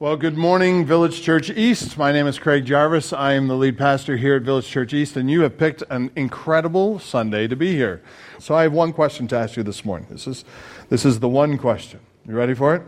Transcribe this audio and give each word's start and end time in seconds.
Well, 0.00 0.16
good 0.16 0.38
morning, 0.38 0.86
Village 0.86 1.22
Church 1.22 1.50
East. 1.50 1.98
My 1.98 2.12
name 2.12 2.28
is 2.28 2.38
Craig 2.38 2.64
Jarvis. 2.64 3.12
I 3.12 3.32
am 3.32 3.48
the 3.48 3.56
lead 3.56 3.76
pastor 3.76 4.16
here 4.16 4.36
at 4.36 4.42
Village 4.42 4.68
Church 4.68 4.94
East, 4.94 5.16
and 5.16 5.28
you 5.28 5.40
have 5.40 5.58
picked 5.58 5.82
an 5.90 6.12
incredible 6.14 7.00
Sunday 7.00 7.48
to 7.48 7.56
be 7.56 7.72
here. 7.72 8.00
So 8.38 8.54
I 8.54 8.62
have 8.62 8.72
one 8.72 8.92
question 8.92 9.26
to 9.26 9.36
ask 9.36 9.56
you 9.56 9.64
this 9.64 9.84
morning. 9.84 10.06
This 10.08 10.28
is, 10.28 10.44
this 10.88 11.04
is 11.04 11.18
the 11.18 11.28
one 11.28 11.58
question. 11.58 11.98
You 12.28 12.34
ready 12.34 12.54
for 12.54 12.76
it? 12.76 12.82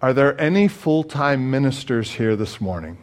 Are 0.00 0.14
there 0.14 0.40
any 0.40 0.68
full 0.68 1.04
time 1.04 1.50
ministers 1.50 2.12
here 2.12 2.34
this 2.34 2.58
morning? 2.58 2.96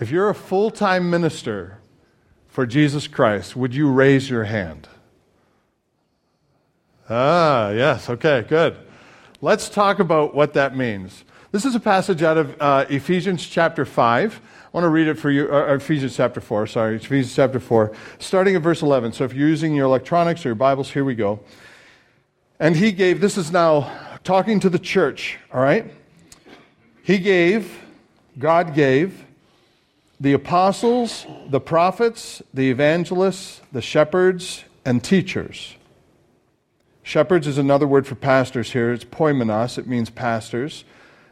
If 0.00 0.10
you're 0.10 0.28
a 0.28 0.34
full 0.34 0.72
time 0.72 1.08
minister 1.08 1.78
for 2.48 2.66
Jesus 2.66 3.06
Christ, 3.06 3.54
would 3.54 3.76
you 3.76 3.92
raise 3.92 4.28
your 4.28 4.42
hand? 4.42 4.88
Ah, 7.12 7.70
yes. 7.70 8.08
Okay, 8.08 8.44
good. 8.48 8.76
Let's 9.40 9.68
talk 9.68 9.98
about 9.98 10.32
what 10.32 10.52
that 10.52 10.76
means. 10.76 11.24
This 11.50 11.64
is 11.64 11.74
a 11.74 11.80
passage 11.80 12.22
out 12.22 12.38
of 12.38 12.62
uh, 12.62 12.86
Ephesians 12.88 13.44
chapter 13.44 13.84
5. 13.84 14.40
I 14.40 14.68
want 14.70 14.84
to 14.84 14.88
read 14.88 15.08
it 15.08 15.14
for 15.14 15.28
you, 15.28 15.52
Ephesians 15.52 16.16
chapter 16.16 16.40
4, 16.40 16.68
sorry, 16.68 16.94
Ephesians 16.94 17.34
chapter 17.34 17.58
4, 17.58 17.92
starting 18.20 18.54
at 18.54 18.62
verse 18.62 18.82
11. 18.82 19.12
So 19.14 19.24
if 19.24 19.34
you're 19.34 19.48
using 19.48 19.74
your 19.74 19.86
electronics 19.86 20.46
or 20.46 20.50
your 20.50 20.54
Bibles, 20.54 20.92
here 20.92 21.04
we 21.04 21.16
go. 21.16 21.40
And 22.60 22.76
he 22.76 22.92
gave, 22.92 23.20
this 23.20 23.36
is 23.36 23.50
now 23.50 23.90
talking 24.22 24.60
to 24.60 24.70
the 24.70 24.78
church, 24.78 25.36
all 25.52 25.60
right? 25.60 25.92
He 27.02 27.18
gave, 27.18 27.76
God 28.38 28.72
gave, 28.72 29.24
the 30.20 30.34
apostles, 30.34 31.26
the 31.48 31.60
prophets, 31.60 32.40
the 32.54 32.70
evangelists, 32.70 33.62
the 33.72 33.82
shepherds, 33.82 34.62
and 34.84 35.02
teachers 35.02 35.74
Shepherds 37.10 37.48
is 37.48 37.58
another 37.58 37.88
word 37.88 38.06
for 38.06 38.14
pastors 38.14 38.70
here. 38.70 38.92
It's 38.92 39.04
poimenos, 39.04 39.78
it 39.78 39.88
means 39.88 40.10
pastors. 40.10 40.84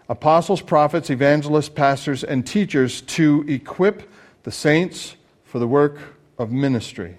Apostles, 0.08 0.60
prophets, 0.60 1.08
evangelists, 1.08 1.68
pastors, 1.68 2.24
and 2.24 2.44
teachers 2.44 3.00
to 3.02 3.44
equip 3.46 4.10
the 4.42 4.50
saints 4.50 5.14
for 5.44 5.60
the 5.60 5.68
work 5.68 6.00
of 6.36 6.50
ministry, 6.50 7.18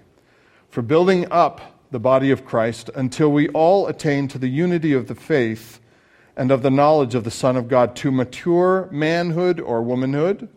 for 0.67 0.81
building 0.81 1.25
up 1.31 1.79
the 1.91 2.01
body 2.01 2.31
of 2.31 2.43
Christ 2.43 2.89
until 2.95 3.31
we 3.31 3.47
all 3.47 3.87
attain 3.87 4.27
to 4.27 4.37
the 4.37 4.49
unity 4.49 4.91
of 4.91 5.07
the 5.07 5.15
faith 5.15 5.79
and 6.35 6.51
of 6.51 6.61
the 6.61 6.69
knowledge 6.69 7.15
of 7.15 7.23
the 7.23 7.31
Son 7.31 7.55
of 7.55 7.69
God, 7.69 7.95
to 7.95 8.11
mature 8.11 8.89
manhood 8.91 9.61
or 9.61 9.81
womanhood, 9.81 10.49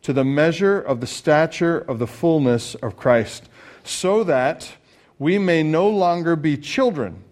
to 0.00 0.14
the 0.14 0.24
measure 0.24 0.80
of 0.80 1.02
the 1.02 1.06
stature 1.06 1.80
of 1.80 1.98
the 1.98 2.06
fullness 2.06 2.76
of 2.76 2.96
Christ, 2.96 3.50
so 3.84 4.24
that 4.24 4.72
we 5.20 5.38
may 5.38 5.62
no 5.62 5.86
longer 5.86 6.34
be 6.34 6.56
children, 6.56 7.22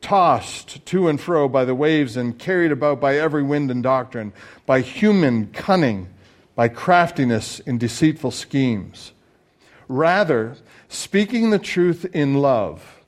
tossed 0.00 0.84
to 0.84 1.08
and 1.08 1.20
fro 1.20 1.48
by 1.48 1.64
the 1.64 1.76
waves 1.76 2.16
and 2.16 2.38
carried 2.38 2.72
about 2.72 3.00
by 3.00 3.16
every 3.16 3.42
wind 3.42 3.70
and 3.70 3.84
doctrine, 3.84 4.32
by 4.66 4.80
human 4.80 5.46
cunning, 5.52 6.08
by 6.56 6.66
craftiness 6.66 7.60
in 7.60 7.78
deceitful 7.78 8.32
schemes. 8.32 9.12
Rather, 9.86 10.56
speaking 10.88 11.50
the 11.50 11.58
truth 11.58 12.04
in 12.12 12.34
love, 12.34 13.00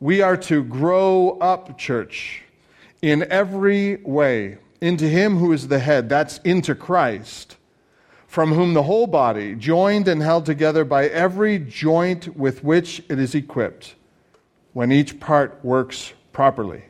we 0.00 0.20
are 0.20 0.36
to 0.36 0.64
grow 0.64 1.38
up, 1.40 1.78
church, 1.78 2.42
in 3.00 3.22
every 3.30 3.96
way 4.02 4.58
into 4.80 5.08
Him 5.08 5.36
who 5.36 5.52
is 5.52 5.68
the 5.68 5.78
head, 5.78 6.08
that's 6.08 6.38
into 6.38 6.74
Christ 6.74 7.56
from 8.36 8.52
whom 8.52 8.74
the 8.74 8.82
whole 8.82 9.06
body, 9.06 9.54
joined 9.54 10.06
and 10.06 10.20
held 10.20 10.44
together 10.44 10.84
by 10.84 11.06
every 11.06 11.58
joint 11.58 12.36
with 12.36 12.62
which 12.62 13.02
it 13.08 13.18
is 13.18 13.34
equipped, 13.34 13.94
when 14.74 14.92
each 14.92 15.18
part 15.18 15.58
works 15.64 16.12
properly, 16.34 16.84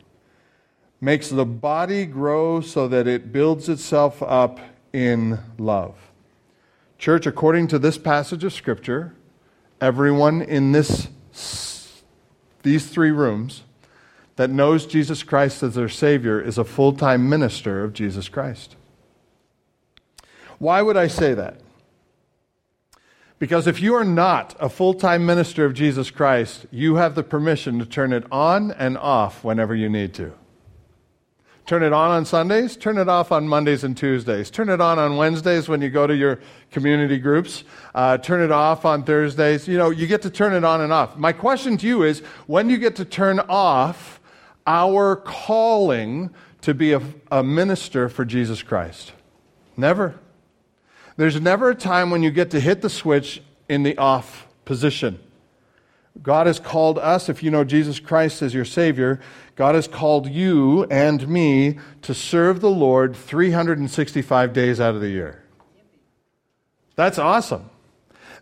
makes 1.01 1.29
the 1.29 1.47
body 1.47 2.05
grow 2.05 2.61
so 2.61 2.89
that 2.89 3.07
it 3.07 3.31
builds 3.31 3.69
itself 3.69 4.21
up 4.25 4.59
in 4.93 5.39
love. 5.57 5.95
Church, 6.99 7.27
according 7.27 7.69
to 7.69 7.79
this 7.79 7.97
passage 7.97 8.43
of 8.43 8.53
Scripture, 8.53 9.15
everyone 9.81 10.43
in 10.43 10.73
this, 10.73 11.07
these 12.65 12.89
three 12.89 13.13
rooms 13.13 13.63
that 14.35 14.51
knows 14.51 14.85
Jesus 14.85 15.23
Christ 15.23 15.63
as 15.63 15.77
their 15.77 15.89
Savior 15.89 16.41
is 16.41 16.59
a 16.59 16.65
full 16.65 16.93
time 16.93 17.29
minister 17.29 17.85
of 17.85 17.93
Jesus 17.93 18.29
Christ. 18.29 18.75
Why 20.59 20.83
would 20.83 20.97
I 20.97 21.07
say 21.07 21.35
that? 21.35 21.61
Because 23.39 23.67
if 23.67 23.81
you 23.83 23.95
are 23.95 24.05
not 24.05 24.57
a 24.59 24.69
full 24.69 24.95
time 24.95 25.27
minister 25.27 25.65
of 25.65 25.75
Jesus 25.75 26.11
Christ, 26.11 26.67
you 26.71 26.95
have 26.97 27.15
the 27.15 27.23
permission 27.23 27.79
to 27.79 27.87
turn 27.87 28.13
it 28.13 28.25
on 28.33 28.73
and 28.73 28.97
off 28.97 29.45
whenever 29.45 29.75
you 29.75 29.89
need 29.89 30.15
to. 30.15 30.33
Turn 31.67 31.83
it 31.83 31.93
on 31.93 32.13
on 32.13 32.25
Sundays, 32.25 32.77
turn 32.77 32.97
it 32.97 33.09
off 33.09 33.33
on 33.33 33.49
Mondays 33.49 33.83
and 33.83 33.97
Tuesdays. 33.97 34.51
Turn 34.51 34.69
it 34.69 34.81
on 34.81 35.01
on 35.01 35.17
Wednesdays 35.17 35.69
when 35.69 35.83
you 35.83 35.91
go 35.91 36.07
to 36.07 36.15
your 36.15 36.39
community 36.71 37.19
groups. 37.19 37.65
Uh, 37.93 38.17
turn 38.19 38.41
it 38.41 38.53
off 38.53 38.85
on 38.85 39.03
Thursdays. 39.03 39.67
You 39.67 39.77
know, 39.77 39.91
you 39.91 40.07
get 40.07 40.23
to 40.23 40.31
turn 40.31 40.55
it 40.55 40.63
on 40.65 40.81
and 40.81 40.93
off. 40.93 41.17
My 41.17 41.33
question 41.33 41.77
to 41.79 41.87
you 41.87 42.05
is 42.05 42.21
when 42.47 42.69
do 42.69 42.73
you 42.73 42.79
get 42.79 42.95
to 42.97 43.05
turn 43.05 43.41
off 43.49 44.21
our 44.65 45.17
calling 45.17 46.31
to 46.63 46.73
be 46.73 46.93
a, 46.93 47.03
a 47.33 47.43
minister 47.43 48.09
for 48.09 48.25
Jesus 48.25 48.63
Christ? 48.63 49.13
Never. 49.77 50.21
There's 51.17 51.41
never 51.41 51.71
a 51.71 51.75
time 51.75 52.11
when 52.11 52.23
you 52.23 52.31
get 52.31 52.51
to 52.51 52.61
hit 52.61 52.83
the 52.83 52.91
switch 52.91 53.43
in 53.69 53.83
the 53.83 53.97
off 53.97 54.47
position. 54.65 55.19
God 56.23 56.47
has 56.47 56.59
called 56.59 56.99
us, 56.99 57.29
if 57.29 57.43
you 57.43 57.51
know 57.51 57.65
Jesus 57.65 58.01
Christ 58.01 58.43
as 58.43 58.55
your 58.55 58.65
Savior, 58.65 59.21
God 59.55 59.75
has 59.75 59.87
called 59.87 60.29
you 60.29 60.85
and 60.85 61.27
me 61.29 61.79
to 62.03 62.15
serve 62.15 62.61
the 62.61 62.71
Lord 62.71 63.15
365 63.15 64.53
days 64.53 64.81
out 64.81 64.95
of 64.95 65.01
the 65.01 65.11
year. 65.11 65.43
That's 66.95 67.19
awesome. 67.19 67.69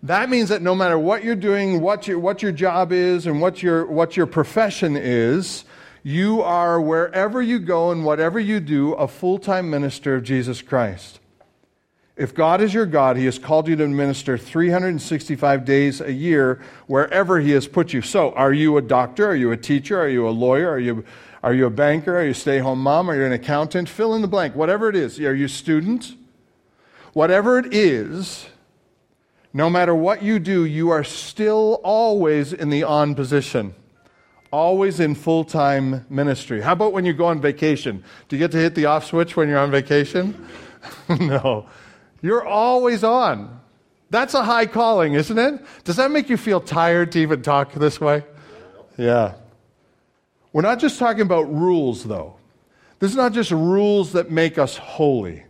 That 0.04 0.28
means 0.28 0.50
that 0.50 0.62
no 0.62 0.74
matter 0.74 0.98
what 0.98 1.24
you're 1.24 1.34
doing, 1.34 1.80
what 1.80 2.06
your, 2.06 2.18
what 2.18 2.42
your 2.42 2.52
job 2.52 2.92
is, 2.92 3.26
and 3.26 3.40
what 3.40 3.62
your, 3.62 3.86
what 3.86 4.16
your 4.16 4.26
profession 4.26 4.96
is, 4.96 5.64
you 6.02 6.42
are, 6.42 6.80
wherever 6.80 7.40
you 7.42 7.58
go 7.58 7.90
and 7.90 8.04
whatever 8.04 8.38
you 8.38 8.60
do, 8.60 8.92
a 8.92 9.08
full 9.08 9.38
time 9.38 9.70
minister 9.70 10.14
of 10.14 10.22
Jesus 10.22 10.60
Christ. 10.62 11.20
If 12.16 12.32
God 12.32 12.60
is 12.60 12.72
your 12.72 12.86
God, 12.86 13.16
He 13.16 13.24
has 13.24 13.38
called 13.40 13.66
you 13.66 13.74
to 13.76 13.88
minister 13.88 14.38
365 14.38 15.64
days 15.64 16.00
a 16.00 16.12
year 16.12 16.60
wherever 16.86 17.40
He 17.40 17.50
has 17.52 17.66
put 17.66 17.92
you. 17.92 18.02
So, 18.02 18.32
are 18.32 18.52
you 18.52 18.76
a 18.76 18.82
doctor? 18.82 19.26
Are 19.26 19.34
you 19.34 19.50
a 19.50 19.56
teacher? 19.56 20.00
Are 20.00 20.08
you 20.08 20.28
a 20.28 20.30
lawyer? 20.30 20.70
Are 20.70 20.78
you, 20.78 21.04
are 21.42 21.52
you 21.52 21.66
a 21.66 21.70
banker? 21.70 22.16
Are 22.16 22.24
you 22.24 22.30
a 22.30 22.34
stay 22.34 22.58
home 22.58 22.80
mom? 22.80 23.10
Are 23.10 23.16
you 23.16 23.24
an 23.24 23.32
accountant? 23.32 23.88
Fill 23.88 24.14
in 24.14 24.22
the 24.22 24.28
blank. 24.28 24.54
Whatever 24.54 24.88
it 24.88 24.94
is. 24.94 25.18
Are 25.18 25.34
you 25.34 25.46
a 25.46 25.48
student? 25.48 26.14
Whatever 27.14 27.58
it 27.58 27.74
is, 27.74 28.46
no 29.52 29.68
matter 29.68 29.94
what 29.94 30.22
you 30.22 30.38
do, 30.38 30.64
you 30.64 30.90
are 30.90 31.04
still 31.04 31.80
always 31.82 32.52
in 32.52 32.70
the 32.70 32.84
on 32.84 33.16
position, 33.16 33.74
always 34.52 35.00
in 35.00 35.16
full 35.16 35.44
time 35.44 36.06
ministry. 36.08 36.60
How 36.60 36.72
about 36.72 36.92
when 36.92 37.04
you 37.04 37.12
go 37.12 37.26
on 37.26 37.40
vacation? 37.40 38.04
Do 38.28 38.36
you 38.36 38.40
get 38.40 38.52
to 38.52 38.58
hit 38.58 38.76
the 38.76 38.86
off 38.86 39.04
switch 39.04 39.36
when 39.36 39.48
you're 39.48 39.58
on 39.58 39.72
vacation? 39.72 40.46
no. 41.08 41.66
You're 42.24 42.46
always 42.46 43.04
on. 43.04 43.60
That's 44.08 44.32
a 44.32 44.42
high 44.42 44.64
calling, 44.64 45.12
isn't 45.12 45.38
it? 45.38 45.60
Does 45.84 45.96
that 45.96 46.10
make 46.10 46.30
you 46.30 46.38
feel 46.38 46.58
tired 46.58 47.12
to 47.12 47.18
even 47.18 47.42
talk 47.42 47.74
this 47.74 48.00
way? 48.00 48.24
Yeah. 48.96 49.34
We're 50.50 50.62
not 50.62 50.78
just 50.78 50.98
talking 50.98 51.20
about 51.20 51.52
rules, 51.54 52.02
though. 52.02 52.36
This 52.98 53.10
is 53.10 53.16
not 53.18 53.34
just 53.34 53.50
rules 53.50 54.12
that 54.12 54.30
make 54.30 54.56
us 54.56 54.78
holy. 54.78 55.44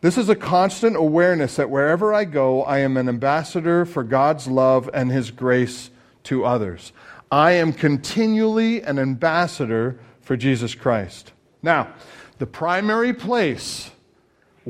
This 0.00 0.18
is 0.18 0.28
a 0.28 0.34
constant 0.34 0.96
awareness 0.96 1.54
that 1.54 1.70
wherever 1.70 2.12
I 2.12 2.24
go, 2.24 2.64
I 2.64 2.78
am 2.78 2.96
an 2.96 3.08
ambassador 3.08 3.84
for 3.84 4.02
God's 4.02 4.48
love 4.48 4.90
and 4.92 5.12
His 5.12 5.30
grace 5.30 5.90
to 6.24 6.44
others. 6.44 6.90
I 7.30 7.52
am 7.52 7.72
continually 7.72 8.82
an 8.82 8.98
ambassador 8.98 10.00
for 10.22 10.36
Jesus 10.36 10.74
Christ. 10.74 11.30
Now, 11.62 11.94
the 12.38 12.46
primary 12.46 13.14
place 13.14 13.92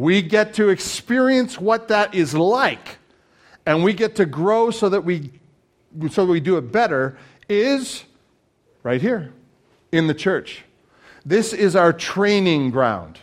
we 0.00 0.22
get 0.22 0.54
to 0.54 0.70
experience 0.70 1.60
what 1.60 1.88
that 1.88 2.14
is 2.14 2.32
like, 2.32 2.96
and 3.66 3.84
we 3.84 3.92
get 3.92 4.16
to 4.16 4.24
grow 4.24 4.70
so 4.70 4.88
that 4.88 5.04
we, 5.04 5.30
so 6.08 6.24
that 6.24 6.32
we 6.32 6.40
do 6.40 6.56
it 6.56 6.72
better, 6.72 7.18
is 7.50 8.04
right 8.82 9.02
here 9.02 9.30
in 9.92 10.06
the 10.06 10.14
church. 10.14 10.64
This 11.26 11.52
is 11.52 11.76
our 11.76 11.92
training 11.92 12.70
ground. 12.70 13.18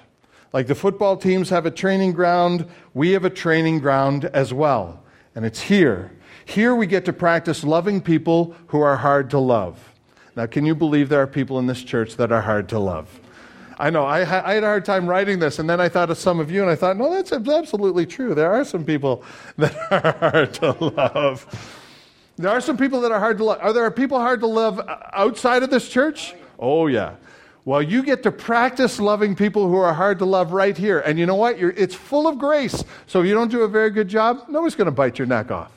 Like 0.53 0.67
the 0.67 0.75
football 0.75 1.17
teams 1.17 1.49
have 1.49 1.65
a 1.65 1.71
training 1.71 2.11
ground, 2.11 2.67
we 2.93 3.09
have 3.13 3.25
a 3.25 3.31
training 3.31 3.79
ground 3.79 4.25
as 4.25 4.53
well. 4.53 5.03
And 5.33 5.45
it's 5.45 5.61
here. 5.61 6.11
Here 6.45 6.75
we 6.75 6.85
get 6.85 7.05
to 7.05 7.13
practice 7.13 7.63
loving 7.63 8.01
people 8.01 8.55
who 8.67 8.81
are 8.81 8.97
hard 8.97 9.31
to 9.31 9.39
love. 9.39 9.93
Now, 10.35 10.45
can 10.45 10.63
you 10.63 10.75
believe 10.75 11.09
there 11.09 11.23
are 11.23 11.27
people 11.27 11.57
in 11.57 11.65
this 11.65 11.81
church 11.81 12.17
that 12.17 12.31
are 12.31 12.41
hard 12.41 12.69
to 12.69 12.77
love? 12.77 13.19
I 13.79 13.89
know. 13.89 14.03
I, 14.03 14.21
I, 14.21 14.53
had 14.55 14.63
a 14.63 14.67
hard 14.67 14.85
time 14.85 15.07
writing 15.07 15.37
this, 15.37 15.59
and 15.59 15.69
then 15.69 15.79
I 15.79 15.87
thought 15.87 16.09
of 16.09 16.17
some 16.17 16.39
of 16.39 16.49
you, 16.49 16.61
and 16.61 16.69
I 16.69 16.75
thought, 16.75 16.97
no, 16.97 17.11
that's 17.11 17.31
absolutely 17.31 18.05
true. 18.05 18.33
There 18.33 18.51
are 18.51 18.65
some 18.65 18.83
people 18.83 19.23
that 19.57 19.75
are 19.91 20.31
hard 20.31 20.53
to 20.55 20.71
love. 20.71 21.83
There 22.37 22.51
are 22.51 22.61
some 22.61 22.77
people 22.77 23.01
that 23.01 23.11
are 23.11 23.19
hard 23.19 23.37
to 23.37 23.43
love. 23.43 23.59
Are 23.61 23.73
there 23.73 23.89
people 23.91 24.19
hard 24.19 24.39
to 24.41 24.47
love 24.47 24.79
uh, 24.79 24.97
outside 25.13 25.63
of 25.63 25.69
this 25.69 25.89
church? 25.89 26.33
Oh, 26.57 26.87
yeah. 26.87 27.15
Well, 27.65 27.81
you 27.81 28.01
get 28.01 28.23
to 28.23 28.31
practice 28.31 28.99
loving 28.99 29.35
people 29.35 29.67
who 29.67 29.75
are 29.75 29.93
hard 29.93 30.19
to 30.19 30.25
love 30.25 30.53
right 30.53 30.77
here. 30.77 30.99
And 30.99 31.19
you 31.19 31.25
know 31.25 31.35
what? 31.35 31.59
You're, 31.59 31.71
it's 31.71 31.93
full 31.93 32.25
of 32.25 32.37
grace. 32.37 32.83
So 33.07 33.21
if 33.21 33.27
you 33.27 33.33
don't 33.33 33.51
do 33.51 33.63
a 33.63 33.67
very 33.67 33.89
good 33.89 34.07
job, 34.07 34.45
nobody's 34.47 34.75
going 34.75 34.85
to 34.85 34.91
bite 34.91 35.19
your 35.19 35.27
neck 35.27 35.51
off. 35.51 35.76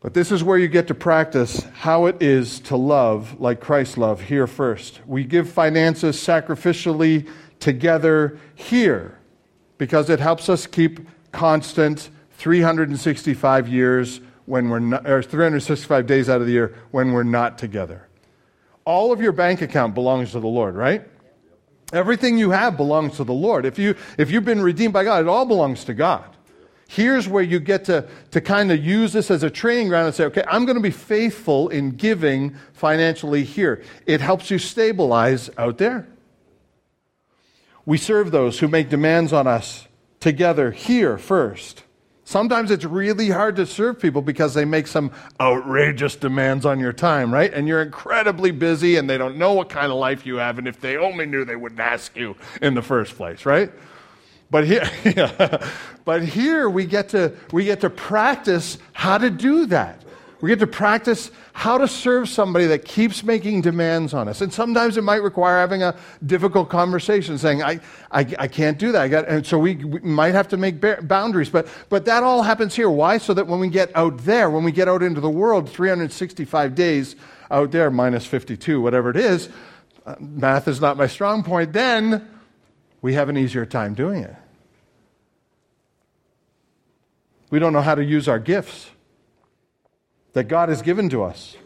But 0.00 0.14
this 0.14 0.30
is 0.30 0.44
where 0.44 0.58
you 0.58 0.68
get 0.68 0.88
to 0.88 0.94
practice 0.94 1.64
how 1.74 2.06
it 2.06 2.22
is 2.22 2.60
to 2.60 2.76
love 2.76 3.40
like 3.40 3.60
Christ 3.60 3.96
loved 3.98 4.22
here 4.22 4.46
first. 4.46 5.00
We 5.06 5.24
give 5.24 5.48
finances 5.50 6.16
sacrificially 6.16 7.28
together 7.58 8.38
here 8.54 9.18
because 9.78 10.10
it 10.10 10.20
helps 10.20 10.48
us 10.48 10.66
keep 10.66 11.00
constant 11.32 12.10
365 12.38 13.68
years 13.68 14.20
when 14.44 14.68
we're 14.68 14.78
not, 14.78 15.08
or 15.08 15.22
365 15.22 16.06
days 16.06 16.28
out 16.28 16.40
of 16.40 16.46
the 16.46 16.52
year 16.52 16.74
when 16.90 17.12
we're 17.12 17.24
not 17.24 17.58
together. 17.58 18.06
All 18.84 19.12
of 19.12 19.20
your 19.20 19.32
bank 19.32 19.62
account 19.62 19.94
belongs 19.94 20.32
to 20.32 20.40
the 20.40 20.46
Lord, 20.46 20.76
right? 20.76 21.04
Everything 21.92 22.38
you 22.38 22.50
have 22.50 22.76
belongs 22.76 23.16
to 23.16 23.24
the 23.24 23.32
Lord. 23.32 23.64
If, 23.64 23.78
you, 23.78 23.96
if 24.18 24.30
you've 24.30 24.44
been 24.44 24.62
redeemed 24.62 24.92
by 24.92 25.04
God, 25.04 25.22
it 25.22 25.28
all 25.28 25.46
belongs 25.46 25.84
to 25.84 25.94
God. 25.94 26.35
Here's 26.88 27.28
where 27.28 27.42
you 27.42 27.58
get 27.58 27.84
to, 27.86 28.06
to 28.30 28.40
kind 28.40 28.70
of 28.70 28.84
use 28.84 29.12
this 29.12 29.30
as 29.30 29.42
a 29.42 29.50
training 29.50 29.88
ground 29.88 30.06
and 30.06 30.14
say, 30.14 30.24
okay, 30.26 30.44
I'm 30.48 30.64
going 30.66 30.76
to 30.76 30.82
be 30.82 30.90
faithful 30.90 31.68
in 31.68 31.90
giving 31.90 32.54
financially 32.72 33.42
here. 33.42 33.82
It 34.06 34.20
helps 34.20 34.50
you 34.50 34.58
stabilize 34.58 35.50
out 35.58 35.78
there. 35.78 36.06
We 37.84 37.98
serve 37.98 38.30
those 38.30 38.60
who 38.60 38.68
make 38.68 38.88
demands 38.88 39.32
on 39.32 39.46
us 39.46 39.88
together 40.20 40.70
here 40.70 41.18
first. 41.18 41.82
Sometimes 42.24 42.72
it's 42.72 42.84
really 42.84 43.30
hard 43.30 43.54
to 43.54 43.66
serve 43.66 44.00
people 44.00 44.20
because 44.20 44.54
they 44.54 44.64
make 44.64 44.88
some 44.88 45.12
outrageous 45.40 46.16
demands 46.16 46.66
on 46.66 46.80
your 46.80 46.92
time, 46.92 47.32
right? 47.32 47.54
And 47.54 47.68
you're 47.68 47.82
incredibly 47.82 48.50
busy 48.50 48.96
and 48.96 49.08
they 49.08 49.16
don't 49.16 49.36
know 49.36 49.52
what 49.52 49.68
kind 49.68 49.92
of 49.92 49.98
life 49.98 50.26
you 50.26 50.36
have. 50.36 50.58
And 50.58 50.66
if 50.66 50.80
they 50.80 50.96
only 50.96 51.26
knew, 51.26 51.44
they 51.44 51.54
wouldn't 51.54 51.80
ask 51.80 52.16
you 52.16 52.34
in 52.60 52.74
the 52.74 52.82
first 52.82 53.14
place, 53.14 53.46
right? 53.46 53.70
But 54.50 54.66
here, 54.66 54.88
but 56.04 56.22
here 56.22 56.68
we 56.68 56.86
get 56.86 57.08
to 57.10 57.34
we 57.52 57.64
get 57.64 57.80
to 57.80 57.90
practice 57.90 58.78
how 58.92 59.18
to 59.18 59.30
do 59.30 59.66
that. 59.66 60.02
We 60.40 60.50
get 60.50 60.58
to 60.58 60.66
practice 60.66 61.30
how 61.54 61.78
to 61.78 61.88
serve 61.88 62.28
somebody 62.28 62.66
that 62.66 62.84
keeps 62.84 63.24
making 63.24 63.62
demands 63.62 64.12
on 64.12 64.28
us. 64.28 64.42
And 64.42 64.52
sometimes 64.52 64.98
it 64.98 65.02
might 65.02 65.22
require 65.22 65.58
having 65.58 65.82
a 65.82 65.96
difficult 66.26 66.68
conversation, 66.68 67.38
saying, 67.38 67.62
I, 67.62 67.80
I, 68.12 68.26
I 68.38 68.46
can't 68.46 68.78
do 68.78 68.92
that. 68.92 69.00
I 69.00 69.08
got, 69.08 69.26
and 69.26 69.46
so 69.46 69.58
we, 69.58 69.76
we 69.76 70.00
might 70.00 70.34
have 70.34 70.48
to 70.48 70.58
make 70.58 70.84
boundaries. 71.08 71.48
But, 71.48 71.68
but 71.88 72.04
that 72.04 72.22
all 72.22 72.42
happens 72.42 72.76
here. 72.76 72.90
Why? 72.90 73.16
So 73.16 73.32
that 73.32 73.46
when 73.46 73.60
we 73.60 73.68
get 73.68 73.90
out 73.96 74.18
there, 74.18 74.50
when 74.50 74.62
we 74.62 74.72
get 74.72 74.88
out 74.88 75.02
into 75.02 75.22
the 75.22 75.30
world, 75.30 75.70
365 75.70 76.74
days 76.74 77.16
out 77.50 77.70
there, 77.70 77.90
minus 77.90 78.26
52, 78.26 78.78
whatever 78.82 79.08
it 79.08 79.16
is, 79.16 79.48
uh, 80.04 80.16
math 80.20 80.68
is 80.68 80.82
not 80.82 80.98
my 80.98 81.06
strong 81.06 81.42
point, 81.42 81.72
then 81.72 82.28
we 83.02 83.14
have 83.14 83.28
an 83.28 83.36
easier 83.36 83.66
time 83.66 83.94
doing 83.94 84.22
it. 84.22 84.34
We 87.50 87.58
don't 87.58 87.72
know 87.72 87.82
how 87.82 87.94
to 87.94 88.04
use 88.04 88.28
our 88.28 88.38
gifts 88.38 88.90
that 90.32 90.44
God 90.44 90.68
has 90.68 90.82
given 90.82 91.08
to 91.10 91.22
us. 91.22 91.56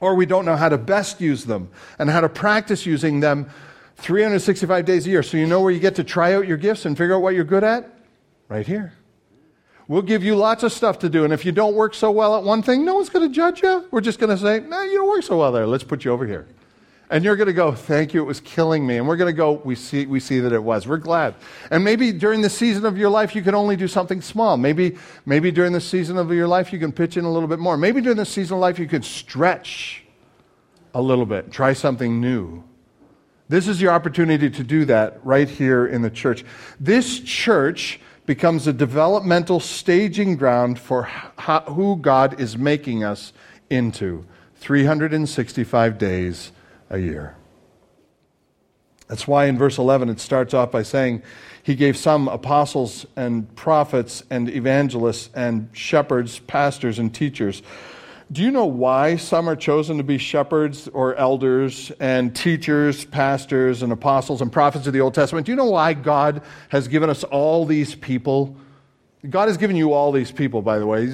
Or 0.00 0.14
we 0.14 0.26
don't 0.26 0.44
know 0.44 0.56
how 0.56 0.68
to 0.68 0.78
best 0.78 1.20
use 1.20 1.44
them 1.44 1.70
and 1.98 2.10
how 2.10 2.20
to 2.20 2.28
practice 2.28 2.86
using 2.86 3.20
them 3.20 3.50
365 3.96 4.84
days 4.84 5.06
a 5.06 5.10
year. 5.10 5.22
So 5.22 5.36
you 5.36 5.46
know 5.46 5.60
where 5.60 5.72
you 5.72 5.80
get 5.80 5.94
to 5.96 6.04
try 6.04 6.34
out 6.34 6.46
your 6.46 6.56
gifts 6.56 6.84
and 6.84 6.96
figure 6.96 7.14
out 7.14 7.22
what 7.22 7.34
you're 7.34 7.44
good 7.44 7.64
at? 7.64 7.90
Right 8.48 8.66
here. 8.66 8.92
We'll 9.86 10.02
give 10.02 10.24
you 10.24 10.34
lots 10.34 10.62
of 10.62 10.72
stuff 10.72 10.98
to 11.00 11.08
do. 11.08 11.24
And 11.24 11.32
if 11.32 11.44
you 11.44 11.52
don't 11.52 11.74
work 11.74 11.94
so 11.94 12.10
well 12.10 12.36
at 12.36 12.42
one 12.42 12.62
thing, 12.62 12.84
no 12.84 12.94
one's 12.94 13.08
going 13.10 13.28
to 13.28 13.34
judge 13.34 13.62
you. 13.62 13.86
We're 13.90 14.00
just 14.00 14.18
going 14.18 14.30
to 14.30 14.38
say, 14.38 14.60
no, 14.60 14.82
you 14.82 14.98
don't 14.98 15.08
work 15.08 15.22
so 15.22 15.38
well 15.38 15.52
there. 15.52 15.66
Let's 15.66 15.84
put 15.84 16.04
you 16.04 16.12
over 16.12 16.26
here. 16.26 16.46
And 17.10 17.22
you're 17.22 17.36
going 17.36 17.48
to 17.48 17.52
go, 17.52 17.72
thank 17.72 18.14
you, 18.14 18.22
it 18.22 18.24
was 18.24 18.40
killing 18.40 18.86
me. 18.86 18.96
And 18.96 19.06
we're 19.06 19.16
going 19.16 19.32
to 19.32 19.36
go, 19.36 19.52
we 19.52 19.74
see, 19.74 20.06
we 20.06 20.20
see 20.20 20.40
that 20.40 20.52
it 20.52 20.62
was. 20.62 20.88
We're 20.88 20.96
glad. 20.96 21.34
And 21.70 21.84
maybe 21.84 22.12
during 22.12 22.40
the 22.40 22.48
season 22.48 22.86
of 22.86 22.96
your 22.96 23.10
life, 23.10 23.34
you 23.34 23.42
can 23.42 23.54
only 23.54 23.76
do 23.76 23.86
something 23.86 24.22
small. 24.22 24.56
Maybe, 24.56 24.96
maybe 25.26 25.50
during 25.50 25.72
the 25.72 25.80
season 25.80 26.16
of 26.16 26.32
your 26.32 26.48
life, 26.48 26.72
you 26.72 26.78
can 26.78 26.92
pitch 26.92 27.16
in 27.16 27.24
a 27.24 27.30
little 27.30 27.48
bit 27.48 27.58
more. 27.58 27.76
Maybe 27.76 28.00
during 28.00 28.16
the 28.16 28.24
season 28.24 28.54
of 28.54 28.60
life, 28.60 28.78
you 28.78 28.86
can 28.86 29.02
stretch 29.02 30.04
a 30.94 31.02
little 31.02 31.26
bit, 31.26 31.50
try 31.50 31.72
something 31.72 32.20
new. 32.20 32.64
This 33.48 33.68
is 33.68 33.82
your 33.82 33.92
opportunity 33.92 34.48
to 34.48 34.64
do 34.64 34.86
that 34.86 35.24
right 35.24 35.48
here 35.48 35.86
in 35.86 36.00
the 36.00 36.10
church. 36.10 36.44
This 36.80 37.20
church 37.20 38.00
becomes 38.24 38.66
a 38.66 38.72
developmental 38.72 39.60
staging 39.60 40.36
ground 40.36 40.78
for 40.78 41.02
how, 41.02 41.60
who 41.60 41.96
God 41.96 42.40
is 42.40 42.56
making 42.56 43.04
us 43.04 43.34
into 43.68 44.24
365 44.56 45.98
days 45.98 46.52
a 46.90 46.98
year. 46.98 47.36
That's 49.08 49.28
why 49.28 49.46
in 49.46 49.58
verse 49.58 49.78
11 49.78 50.08
it 50.08 50.20
starts 50.20 50.54
off 50.54 50.70
by 50.70 50.82
saying, 50.82 51.22
He 51.62 51.74
gave 51.74 51.96
some 51.96 52.28
apostles 52.28 53.06
and 53.16 53.54
prophets 53.54 54.22
and 54.30 54.48
evangelists 54.48 55.30
and 55.34 55.68
shepherds, 55.72 56.38
pastors, 56.38 56.98
and 56.98 57.14
teachers. 57.14 57.62
Do 58.32 58.42
you 58.42 58.50
know 58.50 58.64
why 58.64 59.16
some 59.16 59.48
are 59.48 59.56
chosen 59.56 59.98
to 59.98 60.02
be 60.02 60.16
shepherds 60.16 60.88
or 60.88 61.14
elders 61.16 61.92
and 62.00 62.34
teachers, 62.34 63.04
pastors, 63.04 63.82
and 63.82 63.92
apostles 63.92 64.40
and 64.40 64.50
prophets 64.50 64.86
of 64.86 64.94
the 64.94 65.00
Old 65.00 65.12
Testament? 65.12 65.44
Do 65.44 65.52
you 65.52 65.56
know 65.56 65.70
why 65.70 65.92
God 65.92 66.40
has 66.70 66.88
given 66.88 67.10
us 67.10 67.22
all 67.24 67.66
these 67.66 67.94
people 67.94 68.56
God 69.30 69.48
has 69.48 69.56
given 69.56 69.74
you 69.76 69.92
all 69.92 70.12
these 70.12 70.30
people, 70.30 70.60
by 70.60 70.78
the 70.78 70.86
way. 70.86 71.04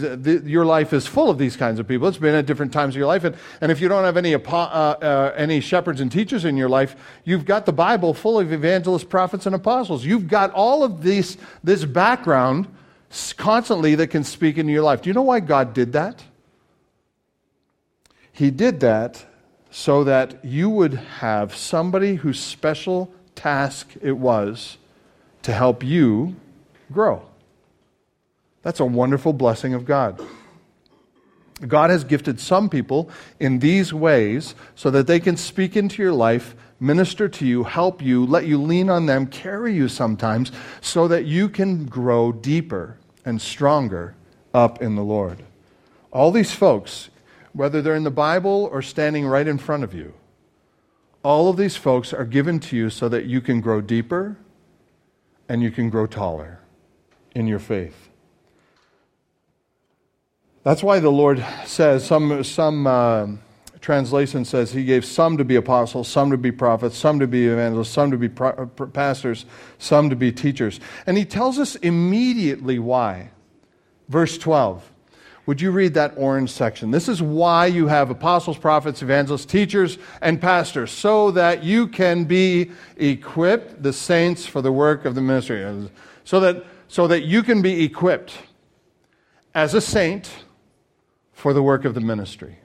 Your 0.45 0.65
life 0.65 0.93
is 0.93 1.07
full 1.07 1.31
of 1.31 1.39
these 1.39 1.57
kinds 1.57 1.79
of 1.79 1.87
people. 1.87 2.09
It's 2.09 2.19
been 2.19 2.35
at 2.35 2.45
different 2.45 2.73
times 2.73 2.95
of 2.95 2.99
your 2.99 3.07
life. 3.07 3.23
And, 3.23 3.37
and 3.61 3.71
if 3.71 3.81
you 3.81 3.89
don't 3.89 4.03
have 4.05 4.17
any, 4.17 4.35
uh, 4.35 4.39
uh, 4.39 5.33
any 5.37 5.61
shepherds 5.61 6.01
and 6.01 6.11
teachers 6.11 6.45
in 6.45 6.57
your 6.57 6.69
life, 6.69 6.97
you've 7.25 7.45
got 7.45 7.67
the 7.67 7.73
Bible 7.73 8.12
full 8.12 8.41
of 8.41 8.53
evangelists, 8.53 9.05
prophets, 9.05 9.47
and 9.47 9.55
apostles. 9.55 10.05
You've 10.05 10.27
got 10.27 10.51
all 10.53 10.83
of 10.83 11.03
these, 11.05 11.37
this 11.62 11.85
background 11.85 12.67
constantly 13.37 13.95
that 13.95 14.09
can 14.09 14.25
speak 14.25 14.59
into 14.59 14.73
your 14.73 14.83
life. 14.83 15.03
Do 15.03 15.11
you 15.11 15.15
know 15.15 15.23
why 15.23 15.41
God 15.41 15.73
did 15.73 15.93
that? 15.93 16.25
He 18.33 18.51
did 18.51 18.81
that 18.81 19.25
so 19.71 20.03
that 20.05 20.45
you 20.45 20.69
would 20.69 20.95
have 20.95 21.55
somebody 21.55 22.17
whose 22.17 22.41
special 22.41 23.12
task 23.37 23.93
it 24.03 24.17
was 24.17 24.79
to 25.43 25.53
help 25.53 25.85
you 25.85 26.35
grow. 26.91 27.30
That's 28.62 28.81
a 28.81 28.85
wonderful 28.85 29.33
blessing 29.33 29.75
of 29.75 29.85
God. 29.85 30.21
God 31.67 31.91
has 31.91 32.05
gifted 32.05 32.41
some 32.41 32.69
people 32.69 33.11
in 33.39 33.59
these 33.59 33.93
ways 33.93 34.55
so 34.75 34.91
that 34.91 35.07
they 35.07 35.21
can 35.21 35.37
speak 35.37 35.77
into 35.77 36.03
your 36.03 36.12
life, 36.12 36.55
minister 36.79 37.29
to 37.29 37.47
you, 37.47 37.65
help 37.65 38.01
you, 38.01 38.25
let 38.25 38.47
you 38.47 38.61
lean 38.61 38.88
on 38.88 39.07
them, 39.07 39.26
carry 39.26 39.75
you 39.75 39.88
sometimes, 39.88 40.50
so 40.81 41.07
that 41.09 41.26
you 41.26 41.49
can 41.49 41.85
grow 41.85 42.33
deeper 42.33 42.97
and 43.25 43.40
stronger 43.40 44.14
up 44.55 44.81
in 44.81 44.95
the 44.95 45.05
Lord. 45.05 45.43
All 46.12 46.31
these 46.31 46.52
folks, 46.52 47.11
whether 47.52 47.83
they're 47.83 47.95
in 47.95 48.05
the 48.05 48.11
Bible 48.11 48.69
or 48.73 48.81
standing 48.81 49.26
right 49.26 49.47
in 49.47 49.59
front 49.59 49.85
of 49.85 49.93
you, 49.93 50.14
all 51.23 51.50
of 51.50 51.59
these 51.59 51.76
folks 51.76 52.14
are 52.14 52.25
given 52.25 52.59
to 52.61 52.76
you 52.76 52.88
so 52.88 53.09
that 53.11 53.26
you 53.26 53.43
can 53.43 53.61
grow 53.61 53.83
deeper 53.83 54.38
and 55.49 55.62
you 55.62 55.71
can 55.71 55.90
grow 55.90 56.07
taller 56.07 56.61
in 57.35 57.47
your 57.47 57.59
faith. 57.59 58.10
That's 60.62 60.83
why 60.83 61.00
the 61.00 61.11
Lord 61.11 61.45
says, 61.64 62.07
some, 62.07 62.45
some 62.45 62.87
uh, 62.87 63.29
translation 63.81 64.45
says, 64.45 64.73
He 64.73 64.85
gave 64.85 65.07
some 65.07 65.38
to 65.38 65.45
be 65.45 65.57
apostles, 65.57 66.07
some 66.07 66.31
to 66.31 66.37
be 66.37 66.52
prophets, 66.52 66.99
some 66.99 67.19
to 67.19 67.26
be 67.26 67.47
evangelists, 67.47 67.90
some 67.90 68.11
to 68.11 68.19
be 68.19 68.29
pro- 68.29 68.67
pastors, 68.67 69.47
some 69.79 70.11
to 70.11 70.17
be 70.17 70.31
teachers. 70.31 70.79
And 71.07 71.17
He 71.17 71.25
tells 71.25 71.59
us 71.59 71.76
immediately 71.76 72.79
why. 72.79 73.31
Verse 74.09 74.37
12. 74.37 74.93
Would 75.47 75.62
you 75.62 75.71
read 75.71 75.95
that 75.95 76.12
orange 76.17 76.50
section? 76.50 76.90
This 76.90 77.09
is 77.09 77.23
why 77.23 77.67
you 77.67 77.87
have 77.87 78.11
apostles, 78.11 78.59
prophets, 78.59 79.00
evangelists, 79.00 79.47
teachers, 79.47 79.97
and 80.21 80.40
pastors, 80.40 80.90
so 80.90 81.31
that 81.31 81.64
you 81.64 81.88
can 81.88 82.25
be 82.25 82.71
equipped, 82.99 83.83
the 83.83 83.95
saints, 83.95 84.47
for 84.47 84.61
the 84.61 84.71
work 84.71 85.07
of 85.07 85.14
the 85.14 85.23
ministry. 85.23 85.88
So 86.25 86.38
that, 86.40 86.67
so 86.88 87.07
that 87.09 87.23
you 87.23 87.43
can 87.43 87.62
be 87.62 87.83
equipped 87.83 88.35
as 89.55 89.73
a 89.73 89.81
saint 89.81 90.31
for 91.40 91.54
the 91.54 91.62
work 91.62 91.87
of 91.87 91.94
the 91.94 92.00
ministry. 92.02 92.59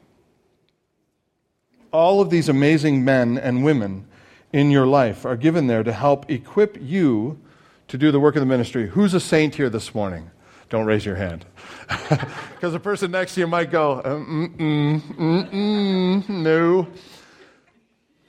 All 1.93 2.19
of 2.19 2.29
these 2.29 2.49
amazing 2.49 3.05
men 3.05 3.37
and 3.37 3.63
women 3.63 4.05
in 4.51 4.69
your 4.69 4.85
life 4.85 5.25
are 5.25 5.37
given 5.37 5.67
there 5.67 5.81
to 5.81 5.93
help 5.93 6.29
equip 6.29 6.77
you 6.81 7.39
to 7.87 7.97
do 7.97 8.11
the 8.11 8.19
work 8.19 8.35
of 8.35 8.41
the 8.41 8.45
ministry. 8.45 8.89
Who's 8.89 9.13
a 9.13 9.19
saint 9.21 9.55
here 9.55 9.69
this 9.69 9.95
morning? 9.95 10.29
Don't 10.69 10.85
raise 10.85 11.05
your 11.05 11.15
hand. 11.15 11.45
Because 12.55 12.73
the 12.73 12.79
person 12.79 13.11
next 13.11 13.35
to 13.35 13.41
you 13.41 13.47
might 13.47 13.71
go, 13.71 14.01
mm, 14.03 14.57
mm, 14.57 15.01
mm, 15.01 15.51
mm, 15.51 16.29
no. 16.29 16.87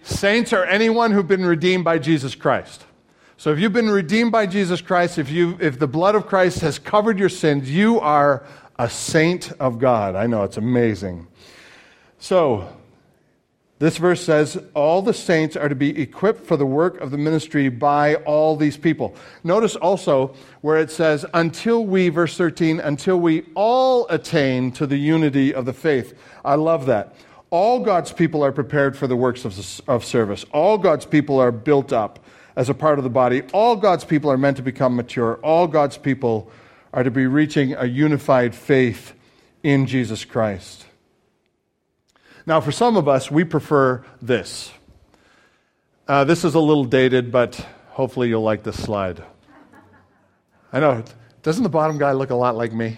Saints 0.03 0.53
are 0.53 0.65
anyone 0.65 1.11
who've 1.11 1.27
been 1.27 1.45
redeemed 1.45 1.85
by 1.85 1.99
Jesus 1.99 2.35
Christ. 2.35 2.85
So 3.39 3.53
if 3.53 3.59
you've 3.59 3.73
been 3.73 3.91
redeemed 3.91 4.33
by 4.33 4.47
Jesus 4.47 4.81
Christ, 4.81 5.19
if, 5.19 5.31
you, 5.31 5.59
if 5.61 5.79
the 5.79 5.87
blood 5.89 6.15
of 6.15 6.27
Christ 6.27 6.61
has 6.61 6.79
covered 6.79 7.19
your 7.19 7.29
sins, 7.29 7.71
you 7.71 7.99
are 8.01 8.47
a 8.79 8.89
saint 8.89 9.53
of 9.53 9.79
God. 9.79 10.15
I 10.15 10.27
know 10.27 10.43
it's 10.45 10.57
amazing. 10.57 11.27
So, 12.19 12.69
This 13.79 13.99
verse 13.99 14.25
says, 14.25 14.59
All 14.73 15.03
the 15.03 15.13
saints 15.13 15.55
are 15.55 15.69
to 15.69 15.75
be 15.75 16.01
equipped 16.01 16.47
for 16.47 16.57
the 16.57 16.65
work 16.65 16.99
of 17.01 17.11
the 17.11 17.19
ministry 17.19 17.69
by 17.69 18.15
all 18.17 18.57
these 18.57 18.79
people. 18.79 19.15
Notice 19.45 19.77
also 19.77 20.35
where 20.63 20.79
it 20.79 20.91
says, 20.91 21.27
Until 21.35 21.85
we, 21.85 22.09
verse 22.09 22.39
13, 22.39 22.81
until 22.81 23.21
we 23.21 23.45
all 23.55 24.07
attain 24.09 24.73
to 24.73 24.87
the 24.87 24.97
unity 24.97 25.53
of 25.53 25.67
the 25.67 25.75
faith. 25.75 26.19
I 26.43 26.55
love 26.55 26.87
that. 26.87 27.15
All 27.51 27.81
God's 27.81 28.13
people 28.13 28.43
are 28.43 28.53
prepared 28.53 28.97
for 28.97 29.07
the 29.07 29.17
works 29.17 29.45
of, 29.45 29.83
of 29.87 30.05
service. 30.05 30.45
All 30.53 30.79
God's 30.79 31.05
people 31.05 31.39
are 31.39 31.53
built 31.53 31.93
up 31.93 32.19
as 32.57 32.71
a 32.71 32.75
part 32.75 32.99
of 32.99 33.05
the 33.05 33.11
body. 33.11 33.43
All 33.53 33.77
God's 33.77 34.05
people 34.05 34.31
are 34.31 34.39
meant 34.39 34.57
to 34.57 34.63
become 34.63 34.97
mature. 34.97 35.35
All 35.43 35.67
God's 35.67 35.99
people 35.99 36.51
are 36.97 37.05
to 37.05 37.11
be 37.11 37.27
reaching 37.27 37.75
a 37.75 37.85
unified 37.85 38.55
faith 38.55 39.13
in 39.63 39.87
Jesus 39.87 40.25
Christ. 40.25 40.87
Now, 42.47 42.63
for 42.63 42.73
some 42.73 42.97
of 42.97 43.07
us, 43.07 43.31
we 43.31 43.45
prefer 43.45 44.03
this. 44.23 44.73
Uh, 46.09 46.25
this 46.25 46.43
is 46.43 46.55
a 46.55 46.59
little 46.59 46.87
dated, 46.87 47.31
but 47.31 47.57
hopefully 47.91 48.29
you'll 48.29 48.41
like 48.41 48.63
this 48.63 48.83
slide. 48.83 49.23
I 50.73 50.81
know. 50.81 51.05
Doesn't 51.43 51.63
the 51.63 51.69
bottom 51.69 51.99
guy 51.99 52.13
look 52.13 52.31
a 52.31 52.35
lot 52.35 52.57
like 52.57 52.73
me? 52.73 52.97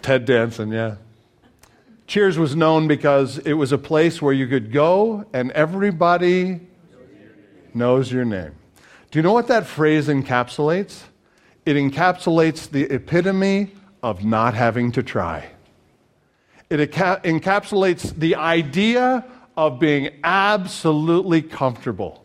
Ted 0.00 0.24
Danson, 0.26 0.70
yeah. 0.70 0.94
Cheers 2.06 2.38
was 2.38 2.54
known 2.54 2.86
because 2.86 3.38
it 3.38 3.54
was 3.54 3.72
a 3.72 3.78
place 3.78 4.22
where 4.22 4.32
you 4.32 4.46
could 4.46 4.70
go 4.70 5.26
and 5.32 5.50
everybody 5.50 6.60
knows 7.74 8.12
your 8.12 8.24
name. 8.24 8.57
Do 9.10 9.18
you 9.18 9.22
know 9.22 9.32
what 9.32 9.46
that 9.48 9.66
phrase 9.66 10.08
encapsulates? 10.08 11.02
It 11.64 11.76
encapsulates 11.76 12.68
the 12.68 12.82
epitome 12.84 13.72
of 14.02 14.24
not 14.24 14.54
having 14.54 14.92
to 14.92 15.02
try. 15.02 15.48
It 16.68 16.92
encapsulates 16.92 18.14
the 18.14 18.34
idea 18.34 19.24
of 19.56 19.78
being 19.78 20.10
absolutely 20.22 21.40
comfortable, 21.40 22.24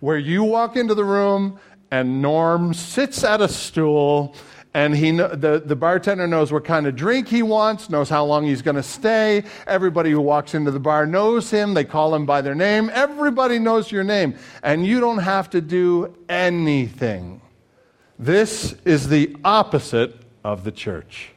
where 0.00 0.18
you 0.18 0.42
walk 0.42 0.76
into 0.76 0.94
the 0.94 1.04
room 1.04 1.60
and 1.92 2.20
Norm 2.20 2.74
sits 2.74 3.22
at 3.22 3.40
a 3.40 3.48
stool 3.48 4.34
and 4.76 4.94
he, 4.94 5.10
the, 5.10 5.62
the 5.64 5.74
bartender 5.74 6.26
knows 6.26 6.52
what 6.52 6.66
kind 6.66 6.86
of 6.86 6.94
drink 6.94 7.28
he 7.28 7.42
wants, 7.42 7.88
knows 7.88 8.10
how 8.10 8.26
long 8.26 8.44
he's 8.44 8.60
going 8.60 8.76
to 8.76 8.82
stay. 8.82 9.42
Everybody 9.66 10.10
who 10.10 10.20
walks 10.20 10.52
into 10.52 10.70
the 10.70 10.78
bar 10.78 11.06
knows 11.06 11.50
him. 11.50 11.72
They 11.72 11.82
call 11.84 12.14
him 12.14 12.26
by 12.26 12.42
their 12.42 12.54
name. 12.54 12.90
Everybody 12.92 13.58
knows 13.58 13.90
your 13.90 14.04
name. 14.04 14.36
And 14.62 14.84
you 14.84 15.00
don't 15.00 15.16
have 15.16 15.48
to 15.50 15.62
do 15.62 16.14
anything. 16.28 17.40
This 18.18 18.74
is 18.84 19.08
the 19.08 19.34
opposite 19.46 20.14
of 20.44 20.62
the 20.62 20.72
church. 20.72 21.30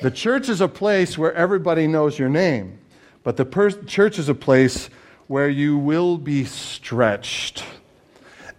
The 0.00 0.10
church 0.10 0.48
is 0.48 0.62
a 0.62 0.68
place 0.68 1.18
where 1.18 1.34
everybody 1.34 1.86
knows 1.86 2.18
your 2.18 2.30
name, 2.30 2.78
but 3.24 3.36
the 3.36 3.44
per- 3.44 3.82
church 3.82 4.18
is 4.18 4.30
a 4.30 4.34
place 4.34 4.88
where 5.26 5.50
you 5.50 5.76
will 5.76 6.16
be 6.16 6.46
stretched 6.46 7.62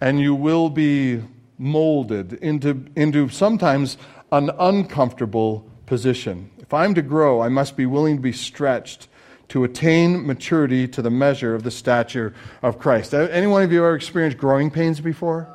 and 0.00 0.20
you 0.20 0.36
will 0.36 0.70
be 0.70 1.22
molded 1.58 2.34
into, 2.34 2.84
into 2.96 3.28
sometimes 3.28 3.98
an 4.32 4.50
uncomfortable 4.58 5.68
position. 5.86 6.50
If 6.58 6.72
I'm 6.72 6.94
to 6.94 7.02
grow, 7.02 7.40
I 7.40 7.48
must 7.48 7.76
be 7.76 7.86
willing 7.86 8.16
to 8.16 8.22
be 8.22 8.32
stretched 8.32 9.08
to 9.48 9.64
attain 9.64 10.26
maturity 10.26 10.86
to 10.88 11.02
the 11.02 11.10
measure 11.10 11.54
of 11.54 11.62
the 11.62 11.70
stature 11.70 12.34
of 12.62 12.78
Christ. 12.78 13.14
Uh, 13.14 13.20
any 13.30 13.46
one 13.46 13.62
of 13.62 13.72
you 13.72 13.78
ever 13.78 13.94
experienced 13.94 14.36
growing 14.36 14.70
pains 14.70 15.00
before? 15.00 15.48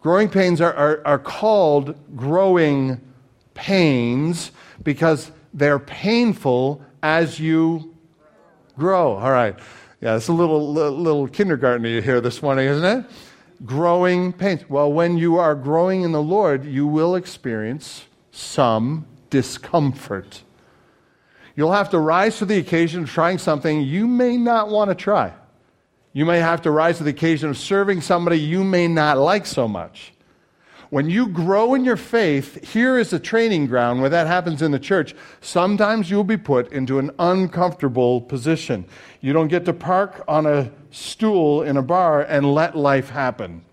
Growing 0.00 0.28
pains 0.28 0.60
are, 0.60 0.74
are, 0.74 1.02
are 1.06 1.18
called 1.18 1.96
growing 2.16 3.00
pains 3.54 4.50
because 4.82 5.30
they're 5.54 5.78
painful 5.78 6.82
as 7.02 7.38
you 7.40 7.94
grow. 8.76 9.14
All 9.14 9.30
right. 9.30 9.56
Yeah, 10.00 10.16
it's 10.16 10.28
a 10.28 10.32
little, 10.32 10.72
little, 10.72 10.98
little 10.98 11.28
kindergarten 11.28 11.84
here 12.02 12.20
this 12.20 12.42
morning, 12.42 12.66
isn't 12.66 12.84
it? 12.84 13.06
Growing 13.64 14.32
pains. 14.32 14.68
Well, 14.68 14.92
when 14.92 15.16
you 15.16 15.36
are 15.36 15.54
growing 15.54 16.02
in 16.02 16.12
the 16.12 16.22
Lord, 16.22 16.64
you 16.64 16.86
will 16.86 17.14
experience 17.14 18.04
some 18.30 19.06
discomfort. 19.30 20.42
You'll 21.54 21.72
have 21.72 21.90
to 21.90 21.98
rise 21.98 22.36
to 22.38 22.44
the 22.44 22.58
occasion 22.58 23.04
of 23.04 23.10
trying 23.10 23.38
something 23.38 23.80
you 23.80 24.06
may 24.06 24.36
not 24.36 24.68
want 24.68 24.90
to 24.90 24.94
try. 24.94 25.32
You 26.12 26.26
may 26.26 26.38
have 26.38 26.62
to 26.62 26.70
rise 26.70 26.98
to 26.98 27.04
the 27.04 27.10
occasion 27.10 27.48
of 27.48 27.56
serving 27.56 28.02
somebody 28.02 28.38
you 28.38 28.62
may 28.62 28.88
not 28.88 29.18
like 29.18 29.46
so 29.46 29.66
much. 29.66 30.12
When 30.90 31.10
you 31.10 31.26
grow 31.28 31.74
in 31.74 31.84
your 31.84 31.96
faith, 31.96 32.72
here 32.72 32.96
is 32.96 33.12
a 33.12 33.18
training 33.18 33.66
ground 33.66 34.00
where 34.00 34.10
that 34.10 34.26
happens 34.26 34.62
in 34.62 34.70
the 34.70 34.78
church. 34.78 35.14
Sometimes 35.40 36.10
you'll 36.10 36.24
be 36.24 36.36
put 36.36 36.72
into 36.72 36.98
an 36.98 37.10
uncomfortable 37.18 38.20
position. 38.20 38.84
You 39.20 39.32
don't 39.32 39.48
get 39.48 39.64
to 39.64 39.72
park 39.72 40.22
on 40.28 40.46
a 40.46 40.70
stool 40.90 41.62
in 41.62 41.76
a 41.76 41.82
bar 41.82 42.22
and 42.22 42.54
let 42.54 42.76
life 42.76 43.10
happen. 43.10 43.64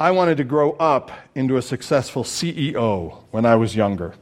I 0.00 0.10
wanted 0.10 0.36
to 0.38 0.44
grow 0.44 0.72
up 0.72 1.10
into 1.34 1.56
a 1.56 1.62
successful 1.62 2.22
CEO 2.22 3.24
when 3.30 3.44
I 3.46 3.56
was 3.56 3.76
younger. 3.76 4.14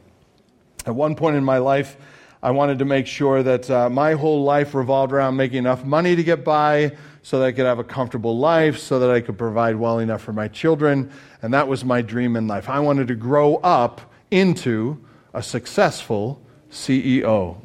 At 0.85 0.95
one 0.95 1.15
point 1.15 1.35
in 1.35 1.43
my 1.43 1.57
life, 1.57 1.97
I 2.45 2.51
wanted 2.51 2.77
to 2.77 2.85
make 2.85 3.07
sure 3.07 3.41
that 3.41 3.71
uh, 3.71 3.89
my 3.89 4.13
whole 4.13 4.43
life 4.43 4.75
revolved 4.75 5.11
around 5.11 5.35
making 5.35 5.57
enough 5.57 5.83
money 5.83 6.15
to 6.15 6.23
get 6.23 6.43
by 6.43 6.95
so 7.23 7.39
that 7.39 7.45
I 7.45 7.51
could 7.51 7.65
have 7.65 7.79
a 7.79 7.83
comfortable 7.83 8.37
life, 8.37 8.77
so 8.77 8.99
that 8.99 9.09
I 9.09 9.19
could 9.19 9.35
provide 9.35 9.77
well 9.77 9.97
enough 9.97 10.21
for 10.21 10.31
my 10.31 10.47
children. 10.47 11.11
And 11.41 11.55
that 11.55 11.67
was 11.67 11.83
my 11.83 12.03
dream 12.03 12.35
in 12.35 12.47
life. 12.47 12.69
I 12.69 12.81
wanted 12.81 13.07
to 13.07 13.15
grow 13.15 13.55
up 13.55 14.13
into 14.29 15.03
a 15.33 15.41
successful 15.41 16.39
CEO. 16.69 17.57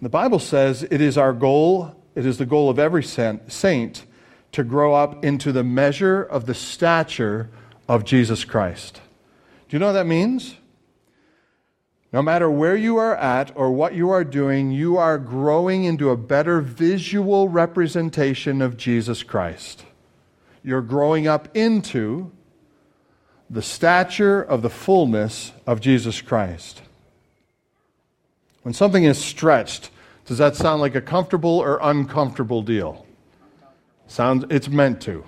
The 0.00 0.08
Bible 0.08 0.38
says 0.38 0.82
it 0.84 1.02
is 1.02 1.18
our 1.18 1.34
goal, 1.34 1.94
it 2.14 2.24
is 2.24 2.38
the 2.38 2.46
goal 2.46 2.70
of 2.70 2.78
every 2.78 3.04
saint 3.04 4.06
to 4.52 4.64
grow 4.64 4.94
up 4.94 5.22
into 5.22 5.52
the 5.52 5.62
measure 5.62 6.22
of 6.22 6.46
the 6.46 6.54
stature 6.54 7.50
of 7.86 8.06
Jesus 8.06 8.46
Christ. 8.46 9.02
Do 9.68 9.76
you 9.76 9.78
know 9.78 9.88
what 9.88 9.92
that 9.92 10.06
means? 10.06 10.54
No 12.14 12.22
matter 12.22 12.48
where 12.48 12.76
you 12.76 12.96
are 12.98 13.16
at 13.16 13.50
or 13.56 13.72
what 13.72 13.96
you 13.96 14.10
are 14.10 14.22
doing, 14.22 14.70
you 14.70 14.96
are 14.96 15.18
growing 15.18 15.82
into 15.82 16.10
a 16.10 16.16
better 16.16 16.60
visual 16.60 17.48
representation 17.48 18.62
of 18.62 18.76
Jesus 18.76 19.24
Christ. 19.24 19.84
You're 20.62 20.80
growing 20.80 21.26
up 21.26 21.48
into 21.56 22.30
the 23.50 23.62
stature 23.62 24.40
of 24.40 24.62
the 24.62 24.70
fullness 24.70 25.50
of 25.66 25.80
Jesus 25.80 26.20
Christ. 26.20 26.82
When 28.62 28.74
something 28.74 29.02
is 29.02 29.18
stretched, 29.18 29.90
does 30.24 30.38
that 30.38 30.54
sound 30.54 30.80
like 30.80 30.94
a 30.94 31.00
comfortable 31.00 31.58
or 31.58 31.80
uncomfortable 31.82 32.62
deal? 32.62 33.04
Sounds 34.06 34.44
it's 34.50 34.68
meant 34.68 35.00
to. 35.00 35.24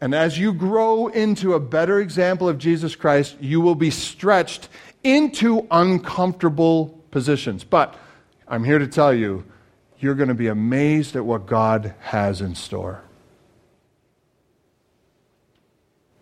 And 0.00 0.14
as 0.14 0.38
you 0.38 0.52
grow 0.52 1.08
into 1.08 1.52
a 1.52 1.60
better 1.60 2.00
example 2.00 2.48
of 2.48 2.58
Jesus 2.58 2.96
Christ, 2.96 3.36
you 3.38 3.60
will 3.60 3.74
be 3.74 3.90
stretched 3.90 4.68
into 5.02 5.66
uncomfortable 5.70 6.98
positions. 7.10 7.64
But 7.64 7.96
I'm 8.46 8.64
here 8.64 8.78
to 8.78 8.86
tell 8.86 9.14
you, 9.14 9.44
you're 9.98 10.14
going 10.14 10.28
to 10.28 10.34
be 10.34 10.48
amazed 10.48 11.14
at 11.16 11.24
what 11.24 11.46
God 11.46 11.94
has 12.00 12.40
in 12.40 12.54
store. 12.54 13.02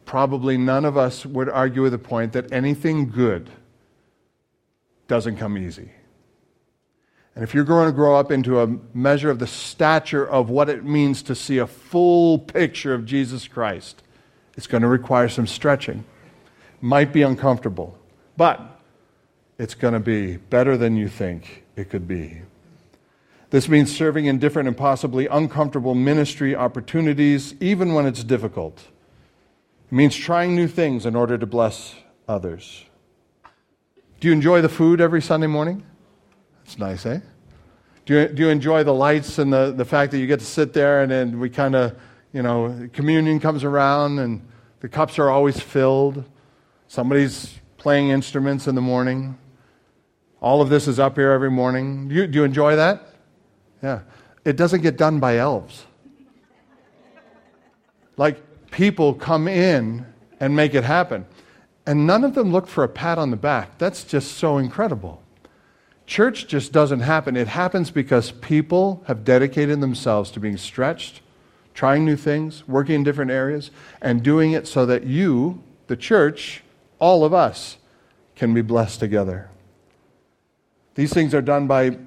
Probably 0.04 0.56
none 0.56 0.84
of 0.84 0.96
us 0.96 1.24
would 1.26 1.48
argue 1.48 1.82
with 1.82 1.92
the 1.92 1.98
point 1.98 2.32
that 2.32 2.50
anything 2.52 3.10
good 3.10 3.50
doesn't 5.06 5.36
come 5.36 5.56
easy. 5.56 5.90
And 7.34 7.44
if 7.44 7.54
you're 7.54 7.64
going 7.64 7.86
to 7.86 7.92
grow 7.92 8.16
up 8.16 8.32
into 8.32 8.60
a 8.60 8.66
measure 8.92 9.30
of 9.30 9.38
the 9.38 9.46
stature 9.46 10.26
of 10.28 10.50
what 10.50 10.68
it 10.68 10.84
means 10.84 11.22
to 11.24 11.36
see 11.36 11.58
a 11.58 11.68
full 11.68 12.38
picture 12.38 12.94
of 12.94 13.06
Jesus 13.06 13.46
Christ, 13.46 14.02
it's 14.56 14.66
going 14.66 14.82
to 14.82 14.88
require 14.88 15.28
some 15.28 15.46
stretching. 15.46 16.04
Might 16.80 17.12
be 17.12 17.22
uncomfortable. 17.22 17.96
But 18.38 18.80
it's 19.58 19.74
going 19.74 19.94
to 19.94 20.00
be 20.00 20.36
better 20.36 20.76
than 20.76 20.96
you 20.96 21.08
think 21.08 21.64
it 21.74 21.90
could 21.90 22.06
be. 22.06 22.42
This 23.50 23.68
means 23.68 23.94
serving 23.94 24.26
in 24.26 24.38
different 24.38 24.68
and 24.68 24.76
possibly 24.76 25.26
uncomfortable 25.26 25.96
ministry 25.96 26.54
opportunities, 26.54 27.56
even 27.60 27.94
when 27.94 28.06
it's 28.06 28.22
difficult. 28.22 28.78
It 29.90 29.94
means 29.94 30.14
trying 30.14 30.54
new 30.54 30.68
things 30.68 31.04
in 31.04 31.16
order 31.16 31.36
to 31.36 31.46
bless 31.46 31.96
others. 32.28 32.84
Do 34.20 34.28
you 34.28 34.32
enjoy 34.32 34.62
the 34.62 34.68
food 34.68 35.00
every 35.00 35.20
Sunday 35.20 35.48
morning? 35.48 35.84
That's 36.62 36.78
nice, 36.78 37.06
eh? 37.06 37.18
Do 38.06 38.20
you, 38.20 38.28
do 38.28 38.44
you 38.44 38.50
enjoy 38.50 38.84
the 38.84 38.94
lights 38.94 39.38
and 39.38 39.52
the, 39.52 39.72
the 39.72 39.84
fact 39.84 40.12
that 40.12 40.18
you 40.18 40.28
get 40.28 40.38
to 40.38 40.46
sit 40.46 40.72
there 40.72 41.02
and 41.02 41.10
then 41.10 41.40
we 41.40 41.50
kind 41.50 41.74
of, 41.74 41.98
you 42.32 42.42
know, 42.42 42.88
communion 42.92 43.40
comes 43.40 43.64
around 43.64 44.20
and 44.20 44.46
the 44.78 44.88
cups 44.88 45.18
are 45.18 45.28
always 45.28 45.58
filled? 45.58 46.22
Somebody's 46.86 47.58
playing 47.78 48.10
instruments 48.10 48.66
in 48.66 48.74
the 48.74 48.80
morning. 48.80 49.38
All 50.40 50.60
of 50.60 50.68
this 50.68 50.86
is 50.86 50.98
up 50.98 51.16
here 51.16 51.30
every 51.30 51.50
morning. 51.50 52.08
Do 52.08 52.14
you, 52.14 52.26
do 52.26 52.40
you 52.40 52.44
enjoy 52.44 52.76
that? 52.76 53.14
Yeah. 53.82 54.00
It 54.44 54.56
doesn't 54.56 54.82
get 54.82 54.96
done 54.96 55.20
by 55.20 55.38
elves. 55.38 55.84
Like, 58.16 58.70
people 58.70 59.14
come 59.14 59.48
in 59.48 60.04
and 60.40 60.54
make 60.54 60.74
it 60.74 60.84
happen. 60.84 61.24
And 61.86 62.06
none 62.06 62.24
of 62.24 62.34
them 62.34 62.52
look 62.52 62.66
for 62.66 62.84
a 62.84 62.88
pat 62.88 63.16
on 63.16 63.30
the 63.30 63.36
back. 63.36 63.78
That's 63.78 64.04
just 64.04 64.32
so 64.32 64.58
incredible. 64.58 65.22
Church 66.06 66.46
just 66.46 66.72
doesn't 66.72 67.00
happen. 67.00 67.36
It 67.36 67.48
happens 67.48 67.90
because 67.90 68.32
people 68.32 69.04
have 69.06 69.24
dedicated 69.24 69.80
themselves 69.80 70.30
to 70.32 70.40
being 70.40 70.56
stretched, 70.56 71.20
trying 71.74 72.04
new 72.04 72.16
things, 72.16 72.66
working 72.66 72.96
in 72.96 73.04
different 73.04 73.30
areas, 73.30 73.70
and 74.00 74.22
doing 74.22 74.52
it 74.52 74.66
so 74.66 74.84
that 74.86 75.04
you, 75.04 75.62
the 75.86 75.96
church, 75.96 76.62
all 76.98 77.24
of 77.24 77.32
us, 77.32 77.76
can 78.36 78.54
be 78.54 78.62
blessed 78.62 79.00
together. 79.00 79.50
These 80.94 81.12
things 81.12 81.34
are 81.34 81.42
done 81.42 81.66
by 81.66 81.98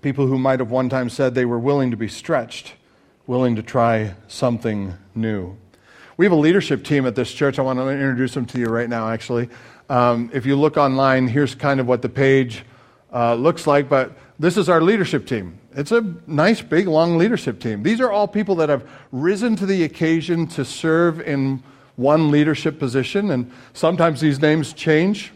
people 0.00 0.26
who 0.26 0.38
might 0.38 0.60
have 0.60 0.70
one 0.70 0.88
time 0.88 1.10
said 1.10 1.34
they 1.34 1.44
were 1.44 1.58
willing 1.58 1.90
to 1.90 1.96
be 1.96 2.08
stretched, 2.08 2.74
willing 3.26 3.56
to 3.56 3.62
try 3.62 4.14
something 4.28 4.94
new. 5.14 5.56
We 6.16 6.26
have 6.26 6.32
a 6.32 6.36
leadership 6.36 6.84
team 6.84 7.06
at 7.06 7.14
this 7.14 7.32
church. 7.32 7.58
I 7.58 7.62
want 7.62 7.78
to 7.78 7.88
introduce 7.88 8.34
them 8.34 8.46
to 8.46 8.58
you 8.58 8.66
right 8.66 8.88
now, 8.88 9.08
actually. 9.08 9.48
Um, 9.88 10.30
if 10.32 10.46
you 10.46 10.56
look 10.56 10.76
online, 10.76 11.28
here's 11.28 11.54
kind 11.54 11.80
of 11.80 11.86
what 11.86 12.02
the 12.02 12.08
page 12.08 12.64
uh, 13.12 13.34
looks 13.34 13.66
like, 13.66 13.88
but 13.88 14.16
this 14.38 14.56
is 14.56 14.68
our 14.68 14.80
leadership 14.80 15.26
team. 15.26 15.58
It's 15.74 15.92
a 15.92 16.02
nice, 16.26 16.60
big, 16.62 16.86
long 16.86 17.18
leadership 17.18 17.60
team. 17.60 17.82
These 17.82 18.00
are 18.00 18.10
all 18.10 18.28
people 18.28 18.56
that 18.56 18.68
have 18.68 18.88
risen 19.10 19.56
to 19.56 19.66
the 19.66 19.84
occasion 19.84 20.46
to 20.48 20.64
serve 20.64 21.20
in 21.20 21.62
one 21.96 22.30
leadership 22.30 22.78
position, 22.78 23.30
and 23.30 23.50
sometimes 23.72 24.20
these 24.20 24.40
names 24.40 24.72
change. 24.72 25.32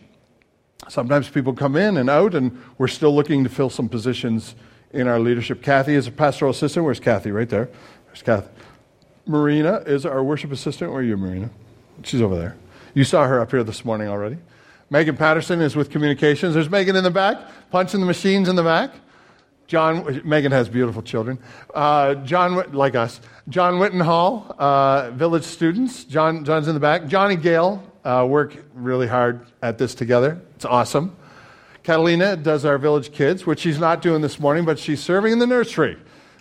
Sometimes 0.88 1.28
people 1.28 1.52
come 1.52 1.76
in 1.76 1.96
and 1.96 2.08
out, 2.08 2.34
and 2.34 2.56
we're 2.78 2.88
still 2.88 3.14
looking 3.14 3.44
to 3.44 3.50
fill 3.50 3.70
some 3.70 3.88
positions 3.88 4.54
in 4.92 5.08
our 5.08 5.18
leadership. 5.18 5.62
Kathy 5.62 5.94
is 5.94 6.06
a 6.06 6.12
pastoral 6.12 6.50
assistant. 6.50 6.84
Where's 6.84 7.00
Kathy? 7.00 7.30
Right 7.30 7.48
there. 7.48 7.68
There's 8.06 8.22
Kathy. 8.22 8.48
Marina 9.26 9.82
is 9.86 10.06
our 10.06 10.22
worship 10.22 10.52
assistant. 10.52 10.92
Where 10.92 11.00
are 11.00 11.04
you, 11.04 11.16
Marina? 11.16 11.50
She's 12.04 12.22
over 12.22 12.36
there. 12.36 12.56
You 12.94 13.04
saw 13.04 13.26
her 13.26 13.40
up 13.40 13.50
here 13.50 13.64
this 13.64 13.84
morning 13.84 14.08
already. 14.08 14.38
Megan 14.88 15.16
Patterson 15.16 15.60
is 15.60 15.74
with 15.74 15.90
communications. 15.90 16.54
There's 16.54 16.70
Megan 16.70 16.94
in 16.94 17.02
the 17.02 17.10
back, 17.10 17.38
punching 17.70 18.00
the 18.00 18.06
machines 18.06 18.48
in 18.48 18.54
the 18.54 18.62
back. 18.62 18.94
John, 19.66 20.22
Megan 20.24 20.52
has 20.52 20.68
beautiful 20.68 21.02
children. 21.02 21.38
Uh, 21.74 22.14
John, 22.16 22.72
like 22.72 22.94
us. 22.94 23.20
John 23.48 23.78
Wittenhall, 23.78 24.54
uh, 24.58 25.10
village 25.10 25.44
students. 25.44 26.04
John, 26.04 26.44
John's 26.44 26.68
in 26.68 26.74
the 26.74 26.80
back. 26.80 27.06
Johnny 27.06 27.36
Gale 27.36 27.82
uh, 28.04 28.26
work 28.28 28.56
really 28.74 29.08
hard 29.08 29.46
at 29.62 29.78
this 29.78 29.94
together. 29.94 30.40
It's 30.54 30.64
awesome. 30.64 31.16
Catalina 31.82 32.36
does 32.36 32.64
our 32.64 32.78
village 32.78 33.12
kids, 33.12 33.46
which 33.46 33.60
she's 33.60 33.78
not 33.78 34.02
doing 34.02 34.20
this 34.20 34.38
morning, 34.38 34.64
but 34.64 34.78
she's 34.78 35.02
serving 35.02 35.32
in 35.32 35.38
the 35.38 35.46
nursery. 35.46 35.96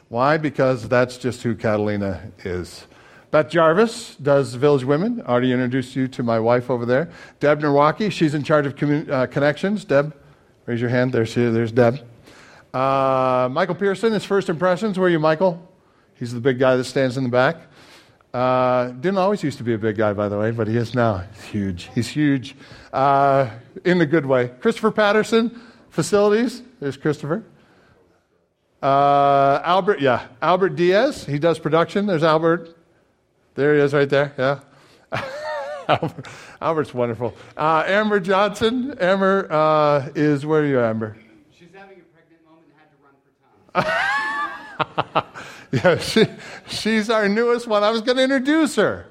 Why? 0.09 0.37
Because 0.37 0.87
that's 0.87 1.17
just 1.17 1.43
who 1.43 1.55
Catalina 1.55 2.31
is. 2.43 2.85
Beth 3.31 3.49
Jarvis 3.49 4.15
does 4.15 4.53
Village 4.53 4.83
Women. 4.83 5.21
I 5.25 5.31
already 5.31 5.51
introduced 5.51 5.95
you 5.95 6.07
to 6.09 6.23
my 6.23 6.39
wife 6.39 6.69
over 6.69 6.85
there. 6.85 7.09
Deb 7.39 7.59
Nowaki, 7.59 8.11
she's 8.11 8.33
in 8.33 8.43
charge 8.43 8.65
of 8.65 8.75
commun- 8.75 9.09
uh, 9.09 9.25
connections. 9.25 9.83
Deb, 9.83 10.15
raise 10.67 10.79
your 10.79 10.89
hand. 10.89 11.11
There's 11.11 11.33
Deb. 11.71 11.99
Uh, 12.75 13.47
Michael 13.49 13.75
Pearson 13.75 14.11
his 14.11 14.25
First 14.25 14.49
Impressions. 14.49 14.99
Where 14.99 15.07
are 15.07 15.09
you, 15.09 15.19
Michael? 15.19 15.65
He's 16.15 16.33
the 16.33 16.41
big 16.41 16.59
guy 16.59 16.75
that 16.75 16.83
stands 16.83 17.15
in 17.17 17.23
the 17.23 17.29
back. 17.29 17.57
Uh, 18.33 18.87
didn't 18.87 19.17
always 19.17 19.41
used 19.43 19.57
to 19.59 19.63
be 19.63 19.73
a 19.73 19.77
big 19.77 19.95
guy, 19.95 20.11
by 20.11 20.27
the 20.27 20.37
way, 20.37 20.51
but 20.51 20.67
he 20.67 20.75
is 20.75 20.93
now. 20.93 21.23
He's 21.33 21.43
huge. 21.45 21.89
He's 21.95 22.09
huge 22.09 22.55
uh, 22.91 23.49
in 23.85 23.97
the 23.97 24.05
good 24.05 24.25
way. 24.25 24.49
Christopher 24.59 24.91
Patterson, 24.91 25.61
Facilities. 25.89 26.61
There's 26.81 26.97
Christopher. 26.97 27.45
Uh, 28.83 29.61
Albert, 29.63 30.01
yeah, 30.01 30.27
Albert 30.41 30.75
Diaz. 30.75 31.25
He 31.25 31.39
does 31.39 31.57
production. 31.59 32.05
There's 32.05 32.23
Albert. 32.23 32.75
There 33.55 33.73
he 33.73 33.79
is 33.79 33.93
right 33.93 34.09
there. 34.09 34.33
Yeah. 34.37 34.59
Albert, 35.87 36.27
Albert's 36.61 36.93
wonderful. 36.93 37.33
Uh, 37.55 37.83
Amber 37.87 38.19
Johnson. 38.19 38.97
Amber 38.99 39.49
uh, 39.49 40.09
is, 40.13 40.45
where 40.45 40.61
are 40.61 40.65
you, 40.65 40.81
Amber? 40.81 41.15
She's 41.57 41.69
having 41.73 41.99
a 41.99 42.03
pregnant 42.13 42.43
moment 42.45 42.65
and 42.67 42.77
had 42.77 42.91
to 42.91 42.97
run 43.01 43.13
for 43.23 43.31
town. 43.41 43.64
yeah, 45.71 45.97
she, 45.97 46.25
she's 46.67 47.09
our 47.09 47.27
newest 47.27 47.67
one. 47.67 47.83
I 47.83 47.91
was 47.91 48.01
going 48.01 48.17
to 48.17 48.23
introduce 48.23 48.75
her. 48.75 49.07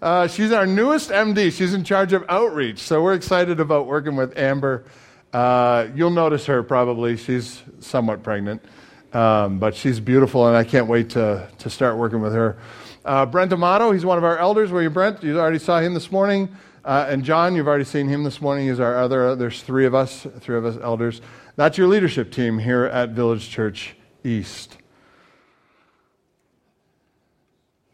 Uh, 0.00 0.26
she's 0.26 0.52
our 0.52 0.66
newest 0.66 1.10
MD. 1.10 1.52
She's 1.52 1.74
in 1.74 1.84
charge 1.84 2.12
of 2.12 2.24
outreach. 2.28 2.78
So 2.78 3.02
we're 3.02 3.14
excited 3.14 3.60
about 3.60 3.86
working 3.86 4.16
with 4.16 4.36
Amber. 4.36 4.84
Uh, 5.32 5.88
you'll 5.94 6.10
notice 6.10 6.46
her 6.46 6.62
probably. 6.62 7.16
She's 7.16 7.62
somewhat 7.80 8.22
pregnant, 8.22 8.64
um, 9.12 9.58
but 9.58 9.74
she's 9.74 10.00
beautiful, 10.00 10.46
and 10.46 10.56
I 10.56 10.64
can't 10.64 10.86
wait 10.86 11.10
to, 11.10 11.48
to 11.58 11.70
start 11.70 11.96
working 11.96 12.20
with 12.20 12.32
her. 12.32 12.56
Uh, 13.04 13.26
Brent 13.26 13.52
Amato, 13.52 13.92
he's 13.92 14.04
one 14.04 14.18
of 14.18 14.24
our 14.24 14.38
elders. 14.38 14.70
Where 14.70 14.82
you, 14.82 14.90
Brent? 14.90 15.22
You 15.22 15.38
already 15.38 15.58
saw 15.58 15.80
him 15.80 15.94
this 15.94 16.10
morning. 16.10 16.48
Uh, 16.84 17.06
and 17.08 17.24
John, 17.24 17.54
you've 17.54 17.68
already 17.68 17.84
seen 17.84 18.08
him 18.08 18.24
this 18.24 18.40
morning. 18.40 18.68
He's 18.68 18.80
our 18.80 18.96
other. 18.96 19.36
There's 19.36 19.62
three 19.62 19.84
of 19.84 19.94
us, 19.94 20.26
three 20.40 20.56
of 20.56 20.64
us 20.64 20.78
elders. 20.82 21.20
That's 21.56 21.76
your 21.76 21.88
leadership 21.88 22.30
team 22.32 22.58
here 22.58 22.84
at 22.84 23.10
Village 23.10 23.50
Church 23.50 23.94
East. 24.28 24.76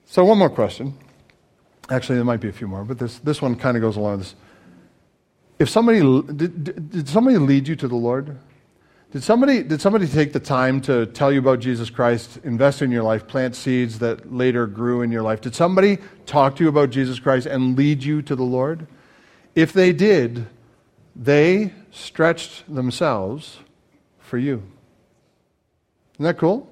So 0.06 0.24
one 0.24 0.38
more 0.38 0.50
question. 0.50 0.94
Actually, 1.88 2.16
there 2.16 2.24
might 2.24 2.40
be 2.40 2.48
a 2.48 2.52
few 2.52 2.68
more, 2.68 2.84
but 2.84 2.98
this 2.98 3.18
this 3.18 3.40
one 3.40 3.56
kind 3.56 3.76
of 3.76 3.80
goes 3.80 3.96
along 3.96 4.18
with 4.18 4.20
this. 4.20 4.34
If 5.58 5.68
somebody 5.68 6.00
did, 6.00 6.90
did 6.90 7.08
somebody 7.08 7.38
lead 7.38 7.68
you 7.68 7.76
to 7.76 7.88
the 7.88 7.96
Lord? 7.96 8.36
Did 9.14 9.22
somebody, 9.22 9.62
did 9.62 9.80
somebody 9.80 10.08
take 10.08 10.32
the 10.32 10.40
time 10.40 10.80
to 10.82 11.06
tell 11.06 11.32
you 11.32 11.38
about 11.38 11.60
Jesus 11.60 11.88
Christ, 11.88 12.40
invest 12.42 12.82
in 12.82 12.90
your 12.90 13.04
life, 13.04 13.28
plant 13.28 13.54
seeds 13.54 14.00
that 14.00 14.32
later 14.32 14.66
grew 14.66 15.02
in 15.02 15.12
your 15.12 15.22
life? 15.22 15.40
Did 15.40 15.54
somebody 15.54 15.98
talk 16.26 16.56
to 16.56 16.64
you 16.64 16.68
about 16.68 16.90
Jesus 16.90 17.20
Christ 17.20 17.46
and 17.46 17.78
lead 17.78 18.02
you 18.02 18.22
to 18.22 18.34
the 18.34 18.42
Lord? 18.42 18.88
If 19.54 19.72
they 19.72 19.92
did, 19.92 20.48
they 21.14 21.72
stretched 21.92 22.74
themselves 22.74 23.58
for 24.18 24.36
you. 24.36 24.64
Isn't 26.14 26.24
that 26.24 26.38
cool? 26.38 26.68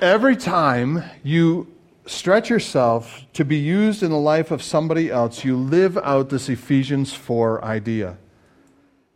Every 0.00 0.36
time 0.36 1.02
you 1.22 1.72
stretch 2.04 2.50
yourself 2.50 3.22
to 3.32 3.44
be 3.44 3.56
used 3.56 4.02
in 4.02 4.10
the 4.10 4.18
life 4.18 4.50
of 4.50 4.62
somebody 4.62 5.10
else, 5.10 5.42
you 5.42 5.56
live 5.56 5.96
out 5.98 6.28
this 6.28 6.48
Ephesians 6.50 7.14
4 7.14 7.64
idea. 7.64 8.18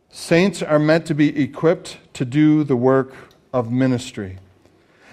Saints 0.09 0.61
are 0.63 0.79
meant 0.79 1.05
to 1.05 1.13
be 1.13 1.39
equipped 1.41 1.97
to 2.13 2.25
do 2.25 2.63
the 2.63 2.75
work 2.75 3.13
of 3.53 3.71
ministry. 3.71 4.39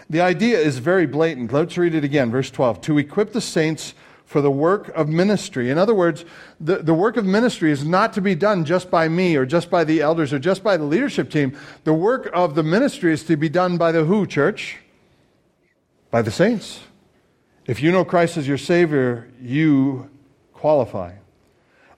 The 0.08 0.22
idea 0.22 0.58
is 0.58 0.78
very 0.78 1.06
blatant. 1.06 1.52
Let's 1.52 1.76
read 1.76 1.94
it 1.94 2.02
again, 2.02 2.30
verse 2.30 2.50
12. 2.50 2.80
To 2.82 2.98
equip 2.98 3.32
the 3.32 3.40
saints 3.40 3.94
for 4.30 4.40
the 4.40 4.50
work 4.50 4.90
of 4.90 5.08
ministry. 5.08 5.70
In 5.70 5.76
other 5.76 5.92
words, 5.92 6.24
the, 6.60 6.76
the 6.76 6.94
work 6.94 7.16
of 7.16 7.26
ministry 7.26 7.72
is 7.72 7.84
not 7.84 8.12
to 8.12 8.20
be 8.20 8.36
done 8.36 8.64
just 8.64 8.88
by 8.88 9.08
me 9.08 9.34
or 9.34 9.44
just 9.44 9.68
by 9.68 9.82
the 9.82 10.00
elders 10.00 10.32
or 10.32 10.38
just 10.38 10.62
by 10.62 10.76
the 10.76 10.84
leadership 10.84 11.30
team. 11.30 11.58
The 11.82 11.94
work 11.94 12.30
of 12.32 12.54
the 12.54 12.62
ministry 12.62 13.12
is 13.12 13.24
to 13.24 13.36
be 13.36 13.48
done 13.48 13.76
by 13.76 13.90
the 13.90 14.04
who, 14.04 14.28
church? 14.28 14.76
By 16.12 16.22
the 16.22 16.30
saints. 16.30 16.78
If 17.66 17.82
you 17.82 17.90
know 17.90 18.04
Christ 18.04 18.36
as 18.36 18.46
your 18.46 18.56
Savior, 18.56 19.28
you 19.42 20.08
qualify 20.52 21.14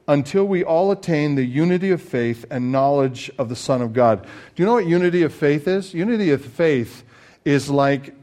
until 0.09 0.47
we 0.47 0.65
all 0.65 0.91
attain 0.91 1.35
the 1.35 1.45
unity 1.45 1.91
of 1.91 2.01
faith 2.01 2.47
and 2.51 2.73
knowledge 2.73 3.31
of 3.37 3.51
the 3.51 3.57
Son 3.57 3.83
of 3.83 3.93
God. 3.93 4.23
Do 4.23 4.63
you 4.63 4.65
know 4.65 4.73
what 4.73 4.87
unity 4.87 5.21
of 5.21 5.35
faith 5.35 5.69
is? 5.69 5.93
Unity 5.93 6.31
of 6.31 6.43
faith 6.43 7.05
is 7.45 7.69
like 7.69 8.15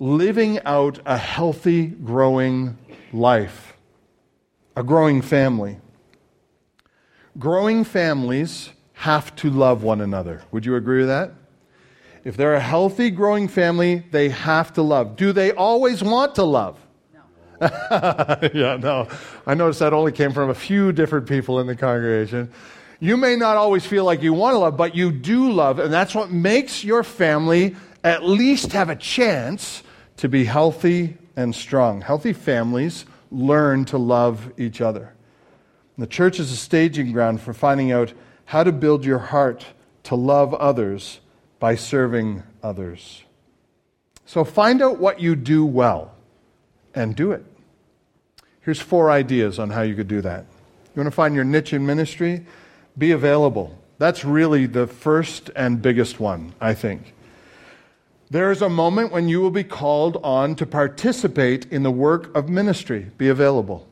living 0.00 0.60
out 0.64 0.98
a 1.06 1.16
healthy, 1.16 1.86
growing 1.86 2.76
life, 3.14 3.76
a 4.76 4.82
growing 4.82 5.22
family. 5.22 5.78
Growing 7.38 7.84
families 7.84 8.70
have 8.94 9.34
to 9.36 9.50
love 9.50 9.82
one 9.82 10.00
another. 10.00 10.42
Would 10.52 10.66
you 10.66 10.76
agree 10.76 10.98
with 10.98 11.08
that? 11.08 11.32
If 12.24 12.36
they're 12.36 12.54
a 12.54 12.60
healthy, 12.60 13.10
growing 13.10 13.48
family, 13.48 14.02
they 14.10 14.30
have 14.30 14.72
to 14.74 14.82
love. 14.82 15.16
Do 15.16 15.32
they 15.32 15.52
always 15.52 16.02
want 16.02 16.36
to 16.36 16.44
love? 16.44 16.78
No. 17.12 17.20
yeah, 18.54 18.76
no. 18.76 19.08
I 19.46 19.54
noticed 19.54 19.80
that 19.80 19.92
only 19.92 20.12
came 20.12 20.32
from 20.32 20.50
a 20.50 20.54
few 20.54 20.92
different 20.92 21.28
people 21.28 21.60
in 21.60 21.66
the 21.66 21.76
congregation. 21.76 22.50
You 22.98 23.16
may 23.16 23.36
not 23.36 23.56
always 23.56 23.84
feel 23.84 24.04
like 24.04 24.22
you 24.22 24.32
want 24.32 24.54
to 24.54 24.58
love, 24.58 24.76
but 24.76 24.94
you 24.94 25.12
do 25.12 25.52
love, 25.52 25.78
and 25.78 25.92
that's 25.92 26.14
what 26.14 26.30
makes 26.30 26.82
your 26.82 27.02
family 27.02 27.76
at 28.02 28.24
least 28.24 28.72
have 28.72 28.88
a 28.88 28.96
chance 28.96 29.82
to 30.16 30.28
be 30.28 30.44
healthy 30.44 31.18
and 31.36 31.54
strong. 31.54 32.00
Healthy 32.00 32.32
families 32.32 33.04
learn 33.30 33.84
to 33.86 33.98
love 33.98 34.52
each 34.58 34.80
other. 34.80 35.14
The 35.96 36.06
church 36.06 36.40
is 36.40 36.50
a 36.50 36.56
staging 36.56 37.12
ground 37.12 37.40
for 37.40 37.52
finding 37.52 37.92
out 37.92 38.12
how 38.46 38.64
to 38.64 38.72
build 38.72 39.04
your 39.04 39.18
heart 39.18 39.66
to 40.04 40.14
love 40.14 40.52
others 40.54 41.20
by 41.58 41.76
serving 41.76 42.42
others. 42.62 43.22
So 44.26 44.44
find 44.44 44.82
out 44.82 44.98
what 44.98 45.20
you 45.20 45.36
do 45.36 45.64
well 45.64 46.14
and 46.94 47.14
do 47.14 47.32
it. 47.32 47.44
Here's 48.60 48.80
four 48.80 49.10
ideas 49.10 49.58
on 49.58 49.70
how 49.70 49.82
you 49.82 49.94
could 49.94 50.08
do 50.08 50.20
that. 50.22 50.46
You 50.94 51.00
want 51.00 51.06
to 51.06 51.10
find 51.10 51.34
your 51.34 51.44
niche 51.44 51.72
in 51.72 51.84
ministry? 51.84 52.46
Be 52.96 53.10
available. 53.10 53.78
That's 53.98 54.24
really 54.24 54.66
the 54.66 54.86
first 54.86 55.50
and 55.54 55.80
biggest 55.80 56.18
one, 56.18 56.54
I 56.60 56.74
think. 56.74 57.14
There 58.30 58.50
is 58.50 58.62
a 58.62 58.68
moment 58.68 59.12
when 59.12 59.28
you 59.28 59.40
will 59.40 59.50
be 59.50 59.64
called 59.64 60.18
on 60.22 60.54
to 60.56 60.66
participate 60.66 61.70
in 61.70 61.82
the 61.82 61.90
work 61.90 62.34
of 62.34 62.48
ministry. 62.48 63.10
Be 63.18 63.28
available. 63.28 63.86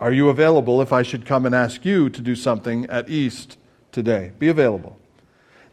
Are 0.00 0.12
you 0.12 0.28
available 0.28 0.82
if 0.82 0.92
I 0.92 1.02
should 1.02 1.24
come 1.24 1.46
and 1.46 1.54
ask 1.54 1.84
you 1.84 2.10
to 2.10 2.20
do 2.20 2.34
something 2.34 2.86
at 2.86 3.08
East 3.08 3.56
today. 3.92 4.32
Be 4.38 4.48
available. 4.48 4.98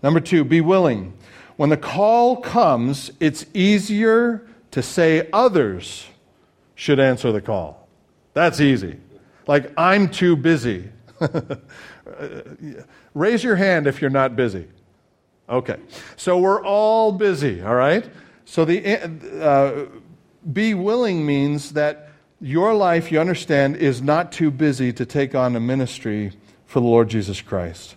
Number 0.04 0.20
two, 0.20 0.44
be 0.44 0.62
willing. 0.62 1.14
When 1.56 1.70
the 1.70 1.78
call 1.78 2.38
comes, 2.38 3.12
it's 3.20 3.46
easier 3.54 4.46
to 4.72 4.84
say 4.84 5.28
others 5.34 6.08
should 6.76 7.00
answer 7.00 7.32
the 7.32 7.42
call. 7.42 7.88
That's 8.34 8.62
easy. 8.62 8.98
Like, 9.48 9.74
I'm 9.78 10.10
too 10.10 10.36
busy. 10.36 10.90
Raise 13.14 13.44
your 13.44 13.56
hand 13.56 13.88
if 13.88 14.00
you're 14.00 14.12
not 14.12 14.36
busy. 14.36 14.68
Okay. 15.50 15.78
So 16.16 16.38
we're 16.38 16.64
all 16.64 17.12
busy, 17.12 17.62
all 17.62 17.76
right? 17.76 18.08
So 18.46 18.66
the 18.66 19.44
uh, 19.44 19.86
be 20.54 20.74
willing 20.74 21.26
means 21.26 21.72
that 21.72 22.10
your 22.40 22.74
life, 22.74 23.12
you 23.12 23.20
understand, 23.20 23.76
is 23.78 24.02
not 24.02 24.32
too 24.32 24.52
busy 24.52 24.94
to 24.94 25.06
take 25.06 25.36
on 25.36 25.56
a 25.56 25.60
ministry 25.60 26.32
for 26.66 26.80
the 26.80 26.86
Lord 26.86 27.10
Jesus 27.10 27.42
Christ. 27.42 27.96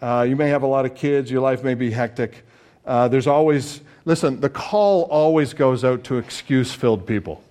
Uh, 0.00 0.24
you 0.28 0.36
may 0.36 0.48
have 0.48 0.62
a 0.62 0.66
lot 0.66 0.86
of 0.86 0.94
kids, 0.94 1.30
your 1.30 1.40
life 1.40 1.64
may 1.64 1.74
be 1.74 1.90
hectic. 1.90 2.44
Uh, 2.86 3.08
there's 3.08 3.26
always, 3.26 3.80
listen, 4.04 4.40
the 4.40 4.48
call 4.48 5.02
always 5.04 5.52
goes 5.52 5.84
out 5.84 6.04
to 6.04 6.18
excuse 6.18 6.72
filled 6.72 7.06
people. 7.06 7.42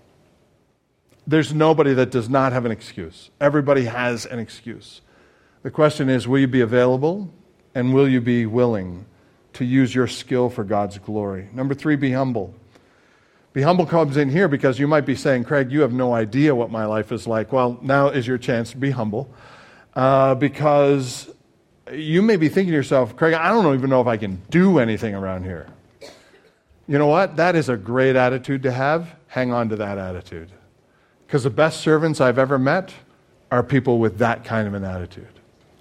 There's 1.27 1.53
nobody 1.53 1.93
that 1.93 2.11
does 2.11 2.29
not 2.29 2.53
have 2.53 2.65
an 2.65 2.71
excuse. 2.71 3.29
Everybody 3.39 3.85
has 3.85 4.25
an 4.25 4.39
excuse. 4.39 5.01
The 5.63 5.71
question 5.71 6.09
is 6.09 6.27
will 6.27 6.39
you 6.39 6.47
be 6.47 6.61
available 6.61 7.31
and 7.75 7.93
will 7.93 8.07
you 8.07 8.21
be 8.21 8.45
willing 8.45 9.05
to 9.53 9.65
use 9.65 9.93
your 9.93 10.07
skill 10.07 10.49
for 10.49 10.63
God's 10.63 10.97
glory? 10.97 11.49
Number 11.53 11.73
three, 11.73 11.95
be 11.95 12.11
humble. 12.11 12.53
Be 13.53 13.61
humble 13.61 13.85
comes 13.85 14.17
in 14.17 14.29
here 14.29 14.47
because 14.47 14.79
you 14.79 14.87
might 14.87 15.05
be 15.05 15.15
saying, 15.15 15.43
Craig, 15.43 15.71
you 15.71 15.81
have 15.81 15.93
no 15.93 16.13
idea 16.13 16.55
what 16.55 16.71
my 16.71 16.85
life 16.85 17.11
is 17.11 17.27
like. 17.27 17.51
Well, 17.51 17.77
now 17.81 18.07
is 18.09 18.25
your 18.25 18.39
chance 18.39 18.71
to 18.71 18.77
be 18.77 18.89
humble 18.89 19.31
uh, 19.95 20.33
because 20.35 21.29
you 21.91 22.21
may 22.23 22.35
be 22.35 22.49
thinking 22.49 22.71
to 22.71 22.75
yourself, 22.75 23.15
Craig, 23.15 23.35
I 23.35 23.49
don't 23.49 23.73
even 23.75 23.89
know 23.89 24.01
if 24.01 24.07
I 24.07 24.17
can 24.17 24.41
do 24.49 24.79
anything 24.79 25.13
around 25.13 25.43
here. 25.43 25.67
You 26.87 26.97
know 26.97 27.07
what? 27.07 27.37
That 27.37 27.55
is 27.55 27.69
a 27.69 27.77
great 27.77 28.15
attitude 28.15 28.63
to 28.63 28.71
have. 28.71 29.07
Hang 29.27 29.51
on 29.51 29.69
to 29.69 29.75
that 29.77 29.97
attitude. 29.97 30.51
Because 31.25 31.43
the 31.43 31.49
best 31.49 31.81
servants 31.81 32.19
I've 32.21 32.39
ever 32.39 32.57
met 32.59 32.93
are 33.51 33.63
people 33.63 33.99
with 33.99 34.17
that 34.17 34.43
kind 34.43 34.67
of 34.67 34.73
an 34.73 34.83
attitude. 34.83 35.32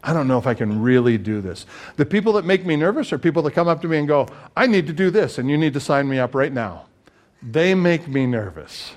I 0.02 0.12
don't 0.12 0.26
know 0.26 0.38
if 0.38 0.46
I 0.46 0.54
can 0.54 0.82
really 0.82 1.16
do 1.16 1.40
this. 1.40 1.64
The 1.96 2.06
people 2.06 2.32
that 2.34 2.44
make 2.44 2.66
me 2.66 2.76
nervous 2.76 3.12
are 3.12 3.18
people 3.18 3.42
that 3.42 3.52
come 3.52 3.68
up 3.68 3.80
to 3.82 3.88
me 3.88 3.98
and 3.98 4.08
go, 4.08 4.26
I 4.56 4.66
need 4.66 4.86
to 4.88 4.92
do 4.92 5.10
this, 5.10 5.38
and 5.38 5.48
you 5.48 5.56
need 5.56 5.74
to 5.74 5.80
sign 5.80 6.08
me 6.08 6.18
up 6.18 6.34
right 6.34 6.52
now. 6.52 6.86
They 7.42 7.74
make 7.74 8.08
me 8.08 8.26
nervous 8.26 8.92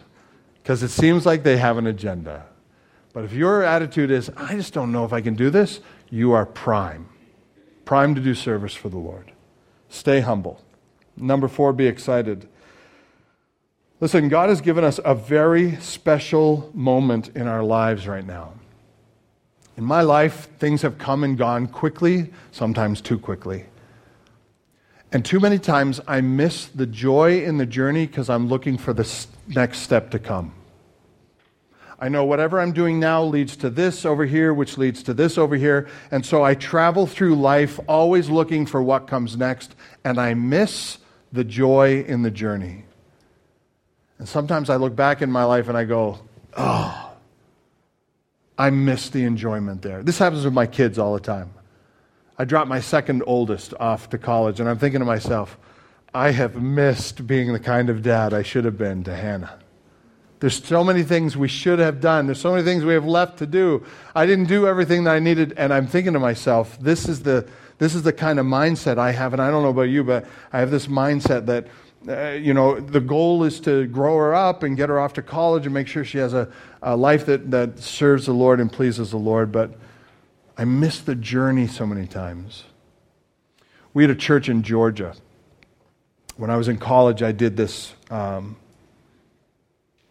because 0.61 0.81
it 0.81 0.89
seems 0.89 1.25
like 1.25 1.43
they 1.43 1.57
have 1.57 1.77
an 1.77 1.87
agenda. 1.87 2.45
But 3.13 3.23
if 3.23 3.33
your 3.33 3.63
attitude 3.63 4.11
is, 4.11 4.29
I 4.35 4.55
just 4.55 4.73
don't 4.73 4.91
know 4.91 5.05
if 5.05 5.13
I 5.13 5.21
can 5.21 5.35
do 5.35 5.49
this, 5.49 5.79
you 6.09 6.33
are 6.33 6.45
prime. 6.45 7.07
Prime 7.85 8.15
to 8.15 8.21
do 8.21 8.33
service 8.33 8.73
for 8.73 8.89
the 8.89 8.97
Lord. 8.97 9.31
Stay 9.89 10.21
humble. 10.21 10.61
Number 11.15 11.47
four, 11.47 11.71
be 11.71 11.87
excited. 11.87 12.49
Listen, 14.01 14.27
God 14.27 14.49
has 14.49 14.59
given 14.59 14.83
us 14.83 14.99
a 15.05 15.15
very 15.15 15.77
special 15.77 16.69
moment 16.73 17.29
in 17.29 17.47
our 17.47 17.63
lives 17.63 18.07
right 18.07 18.25
now. 18.25 18.53
In 19.77 19.83
my 19.83 20.01
life, 20.01 20.47
things 20.57 20.81
have 20.83 20.97
come 20.97 21.23
and 21.23 21.37
gone 21.37 21.67
quickly, 21.67 22.31
sometimes 22.51 23.01
too 23.01 23.19
quickly. 23.19 23.65
And 25.11 25.23
too 25.23 25.39
many 25.39 25.59
times 25.59 26.01
I 26.07 26.21
miss 26.21 26.67
the 26.67 26.85
joy 26.85 27.43
in 27.43 27.57
the 27.57 27.65
journey 27.65 28.05
because 28.05 28.29
I'm 28.29 28.47
looking 28.47 28.77
for 28.77 28.93
the 28.93 29.09
next 29.47 29.79
step 29.79 30.11
to 30.11 30.19
come. 30.19 30.53
I 31.97 32.09
know 32.09 32.25
whatever 32.25 32.59
I'm 32.59 32.73
doing 32.73 32.99
now 32.99 33.23
leads 33.23 33.55
to 33.57 33.69
this 33.69 34.05
over 34.05 34.25
here, 34.25 34.53
which 34.53 34.77
leads 34.77 35.01
to 35.03 35.13
this 35.13 35.37
over 35.37 35.55
here. 35.55 35.87
And 36.11 36.25
so 36.25 36.43
I 36.43 36.53
travel 36.53 37.07
through 37.07 37.35
life 37.35 37.79
always 37.87 38.29
looking 38.29 38.65
for 38.65 38.81
what 38.81 39.07
comes 39.07 39.37
next, 39.37 39.75
and 40.03 40.19
I 40.19 40.33
miss 40.33 40.97
the 41.31 41.43
joy 41.45 42.03
in 42.05 42.21
the 42.21 42.31
journey. 42.31 42.83
And 44.19 44.27
sometimes 44.27 44.69
I 44.69 44.75
look 44.75 44.95
back 44.95 45.21
in 45.21 45.31
my 45.31 45.43
life 45.43 45.67
and 45.69 45.77
I 45.77 45.85
go, 45.85 46.19
oh, 46.57 47.04
I 48.57 48.69
miss 48.69 49.09
the 49.09 49.23
enjoyment 49.23 49.81
there. 49.81 50.01
This 50.03 50.17
happens 50.17 50.45
with 50.45 50.53
my 50.53 50.65
kids 50.65 50.97
all 50.97 51.13
the 51.13 51.19
time. 51.19 51.53
I 52.37 52.45
dropped 52.45 52.67
my 52.67 52.79
second 52.79 53.23
oldest 53.25 53.73
off 53.79 54.09
to 54.09 54.17
college, 54.17 54.59
and 54.59 54.69
I'm 54.69 54.77
thinking 54.77 54.99
to 54.99 55.05
myself, 55.05 55.57
I 56.13 56.31
have 56.31 56.55
missed 56.61 57.27
being 57.27 57.53
the 57.53 57.59
kind 57.59 57.89
of 57.89 58.01
dad 58.01 58.33
I 58.33 58.43
should 58.43 58.65
have 58.65 58.77
been 58.77 59.03
to 59.03 59.15
Hannah. 59.15 59.59
There's 60.39 60.63
so 60.63 60.83
many 60.83 61.03
things 61.03 61.37
we 61.37 61.47
should 61.47 61.79
have 61.79 62.01
done. 62.01 62.25
There's 62.25 62.41
so 62.41 62.51
many 62.51 62.63
things 62.63 62.83
we 62.83 62.93
have 62.93 63.05
left 63.05 63.39
to 63.39 63.45
do. 63.45 63.85
I 64.13 64.25
didn't 64.25 64.45
do 64.45 64.67
everything 64.67 65.05
that 65.05 65.15
I 65.15 65.19
needed, 65.19 65.53
and 65.57 65.73
I'm 65.73 65.87
thinking 65.87 66.13
to 66.13 66.19
myself, 66.19 66.77
this 66.79 67.07
is 67.07 67.23
the, 67.23 67.47
this 67.77 67.95
is 67.95 68.03
the 68.03 68.13
kind 68.13 68.39
of 68.39 68.45
mindset 68.45 68.97
I 68.97 69.11
have, 69.11 69.33
and 69.33 69.41
I 69.41 69.49
don't 69.49 69.63
know 69.63 69.69
about 69.69 69.83
you, 69.83 70.03
but 70.03 70.25
I 70.51 70.59
have 70.59 70.71
this 70.71 70.87
mindset 70.87 71.45
that 71.47 71.67
uh, 72.07 72.29
you 72.39 72.53
know, 72.53 72.79
the 72.79 72.99
goal 72.99 73.43
is 73.43 73.59
to 73.59 73.87
grow 73.87 74.15
her 74.17 74.35
up 74.35 74.61
and 74.61 74.77
get 74.77 74.89
her 74.89 74.99
off 74.99 75.13
to 75.13 75.23
college 75.23 75.65
and 75.65 75.73
make 75.73 75.87
sure 75.87 76.05
she 76.05 76.19
has 76.19 76.35
a, 76.35 76.47
a 76.85 76.95
life 76.95 77.25
that, 77.25 77.51
that 77.51 77.79
serves 77.79 78.27
the 78.27 78.33
Lord 78.33 78.61
and 78.61 78.71
pleases 78.71 79.11
the 79.11 79.17
Lord. 79.17 79.51
But 79.51 79.77
I 80.57 80.63
miss 80.63 81.01
the 81.01 81.15
journey 81.15 81.67
so 81.67 81.85
many 81.85 82.07
times. 82.07 82.63
We 83.93 84.03
had 84.03 84.09
a 84.09 84.15
church 84.15 84.47
in 84.47 84.63
Georgia. 84.63 85.15
When 86.37 86.49
I 86.49 86.55
was 86.55 86.69
in 86.69 86.77
college, 86.77 87.21
I 87.21 87.33
did 87.33 87.57
this, 87.57 87.93
um, 88.09 88.55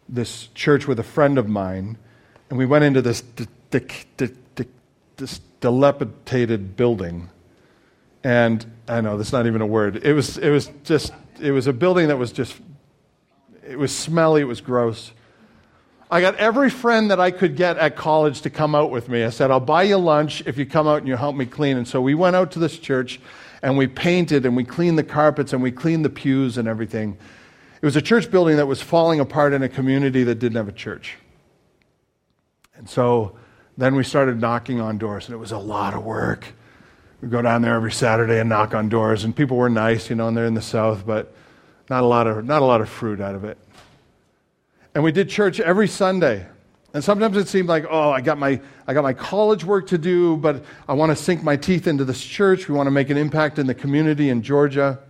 this 0.09 0.49
church 0.55 0.87
with 0.87 0.99
a 0.99 1.03
friend 1.03 1.39
of 1.39 1.49
mine, 1.49 1.97
and 2.51 2.59
we 2.59 2.67
went 2.67 2.85
into 2.85 3.01
this, 3.01 3.23
this 3.71 5.41
dilapidated 5.61 6.77
building. 6.77 7.31
And 8.23 8.67
I 8.89 9.01
know 9.01 9.17
that's 9.17 9.33
not 9.33 9.47
even 9.47 9.63
a 9.63 9.67
word. 9.67 10.05
It 10.05 10.13
was, 10.13 10.37
it 10.37 10.51
was 10.51 10.71
just 10.83 11.13
it 11.41 11.51
was 11.51 11.67
a 11.67 11.73
building 11.73 12.09
that 12.09 12.17
was 12.17 12.33
just, 12.33 12.57
it 13.67 13.79
was 13.79 13.95
smelly, 13.95 14.43
it 14.43 14.45
was 14.45 14.61
gross. 14.61 15.13
I 16.11 16.21
got 16.21 16.37
every 16.37 16.71
friend 16.71 17.11
that 17.11 17.19
I 17.19 17.31
could 17.31 17.57
get 17.57 17.77
at 17.79 17.97
college 17.97 18.43
to 18.43 18.51
come 18.51 18.75
out 18.75 18.91
with 18.91 19.09
me. 19.09 19.25
I 19.25 19.31
said, 19.31 19.51
I'll 19.51 19.61
buy 19.61 19.85
you 19.85 19.97
lunch 19.97 20.43
if 20.47 20.59
you 20.59 20.67
come 20.67 20.87
out 20.87 20.99
and 20.99 21.09
you 21.09 21.17
help 21.17 21.35
me 21.35 21.47
clean. 21.47 21.77
And 21.77 21.89
so 21.89 22.01
we 22.01 22.15
went 22.15 22.37
out 22.37 22.53
to 22.53 22.59
this 22.59 22.79
church 22.79 23.21
and 23.63 23.79
we 23.79 23.87
painted 23.87 24.47
and 24.47 24.55
we 24.55 24.65
cleaned 24.65 24.99
the 24.99 25.05
carpets 25.05 25.53
and 25.53 25.63
we 25.63 25.73
cleaned 25.73 26.05
the 26.05 26.11
pews 26.11 26.59
and 26.59 26.69
everything. 26.69 27.17
It 27.81 27.85
was 27.85 27.97
a 27.97 28.03
church 28.03 28.31
building 28.31 28.57
that 28.57 28.67
was 28.67 28.81
falling 28.81 29.21
apart 29.21 29.53
in 29.53 29.63
a 29.63 29.69
community 29.69 30.25
that 30.25 30.37
didn't 30.37 30.57
have 30.57 30.69
a 30.69 30.73
church. 30.73 31.17
And 32.77 32.89
so 32.89 33.37
then 33.77 33.95
we 33.95 34.05
started 34.05 34.41
knocking 34.41 34.81
on 34.81 34.99
doors, 34.99 35.27
and 35.27 35.35
it 35.35 35.39
was 35.39 35.53
a 35.53 35.59
lot 35.59 35.95
of 35.95 36.05
work 36.05 36.47
we 37.25 37.31
go 37.31 37.41
down 37.41 37.63
there 37.63 37.75
every 37.75 37.91
Saturday 37.91 38.39
and 38.39 38.51
knock 38.51 38.75
on 38.75 38.91
doors, 38.91 39.25
and 39.25 39.35
people 39.35 39.57
were 39.57 39.71
nice, 39.71 40.11
you 40.11 40.17
know, 40.17 40.29
and 40.29 40.37
they're 40.37 40.45
in 40.45 40.53
the 40.53 40.61
South, 40.61 41.07
but 41.07 41.35
not 41.89 42.03
a 42.03 42.07
lot 42.07 42.27
of, 42.27 42.45
not 42.45 42.61
a 42.61 42.65
lot 42.67 42.83
of 42.83 42.89
fruit 42.91 43.19
out 43.19 43.35
of 43.35 43.45
it. 43.45 43.57
And 44.95 45.03
we 45.03 45.13
did 45.13 45.29
church 45.29 45.61
every 45.61 45.89
Sunday. 45.89 46.47
And 46.93 47.03
sometimes 47.03 47.37
it 47.37 47.49
seemed 47.49 47.69
like, 47.69 47.85
oh, 47.91 48.11
I 48.11 48.21
got 48.21 48.39
my, 48.39 48.61
I 48.87 48.95
got 48.95 49.03
my 49.03 49.13
college 49.13 49.65
work 49.65 49.89
to 49.89 49.99
do, 49.99 50.37
but 50.37 50.65
I 50.89 50.93
want 50.93 51.11
to 51.11 51.17
sink 51.17 51.43
my 51.43 51.57
teeth 51.57 51.89
into 51.89 52.05
this 52.05 52.23
church. 52.23 52.69
We 52.69 52.77
want 52.77 52.87
to 52.87 52.93
make 52.93 53.11
an 53.11 53.17
impact 53.17 53.59
in 53.59 53.67
the 53.67 53.75
community 53.75 54.29
in 54.29 54.43
Georgia. 54.43 55.01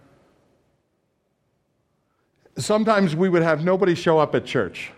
Sometimes 2.56 3.14
we 3.14 3.28
would 3.28 3.42
have 3.42 3.62
nobody 3.62 3.94
show 3.94 4.18
up 4.18 4.34
at 4.34 4.46
church. 4.46 4.92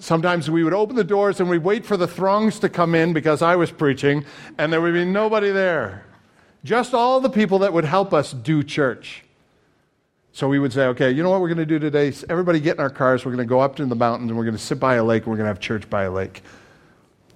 Sometimes 0.00 0.50
we 0.50 0.64
would 0.64 0.74
open 0.74 0.96
the 0.96 1.04
doors 1.04 1.38
and 1.38 1.48
we'd 1.48 1.62
wait 1.62 1.86
for 1.86 1.96
the 1.96 2.08
throngs 2.08 2.58
to 2.58 2.68
come 2.68 2.96
in 2.96 3.12
because 3.12 3.42
I 3.42 3.54
was 3.54 3.70
preaching, 3.70 4.24
and 4.58 4.72
there 4.72 4.80
would 4.80 4.94
be 4.94 5.04
nobody 5.04 5.52
there. 5.52 6.04
Just 6.64 6.94
all 6.94 7.20
the 7.20 7.30
people 7.30 7.60
that 7.60 7.72
would 7.72 7.84
help 7.84 8.12
us 8.12 8.32
do 8.32 8.64
church. 8.64 9.22
So 10.34 10.48
we 10.48 10.58
would 10.58 10.72
say, 10.72 10.86
okay, 10.86 11.12
you 11.12 11.22
know 11.22 11.30
what 11.30 11.40
we're 11.40 11.54
going 11.54 11.58
to 11.58 11.64
do 11.64 11.78
today? 11.78 12.12
Everybody 12.28 12.58
get 12.58 12.74
in 12.74 12.80
our 12.80 12.90
cars. 12.90 13.24
We're 13.24 13.30
going 13.30 13.46
to 13.46 13.48
go 13.48 13.60
up 13.60 13.76
to 13.76 13.86
the 13.86 13.94
mountains 13.94 14.30
and 14.30 14.36
we're 14.36 14.44
going 14.44 14.56
to 14.56 14.60
sit 14.60 14.80
by 14.80 14.96
a 14.96 15.04
lake 15.04 15.22
and 15.22 15.30
we're 15.30 15.36
going 15.36 15.44
to 15.44 15.50
have 15.50 15.60
church 15.60 15.88
by 15.88 16.02
a 16.02 16.10
lake. 16.10 16.42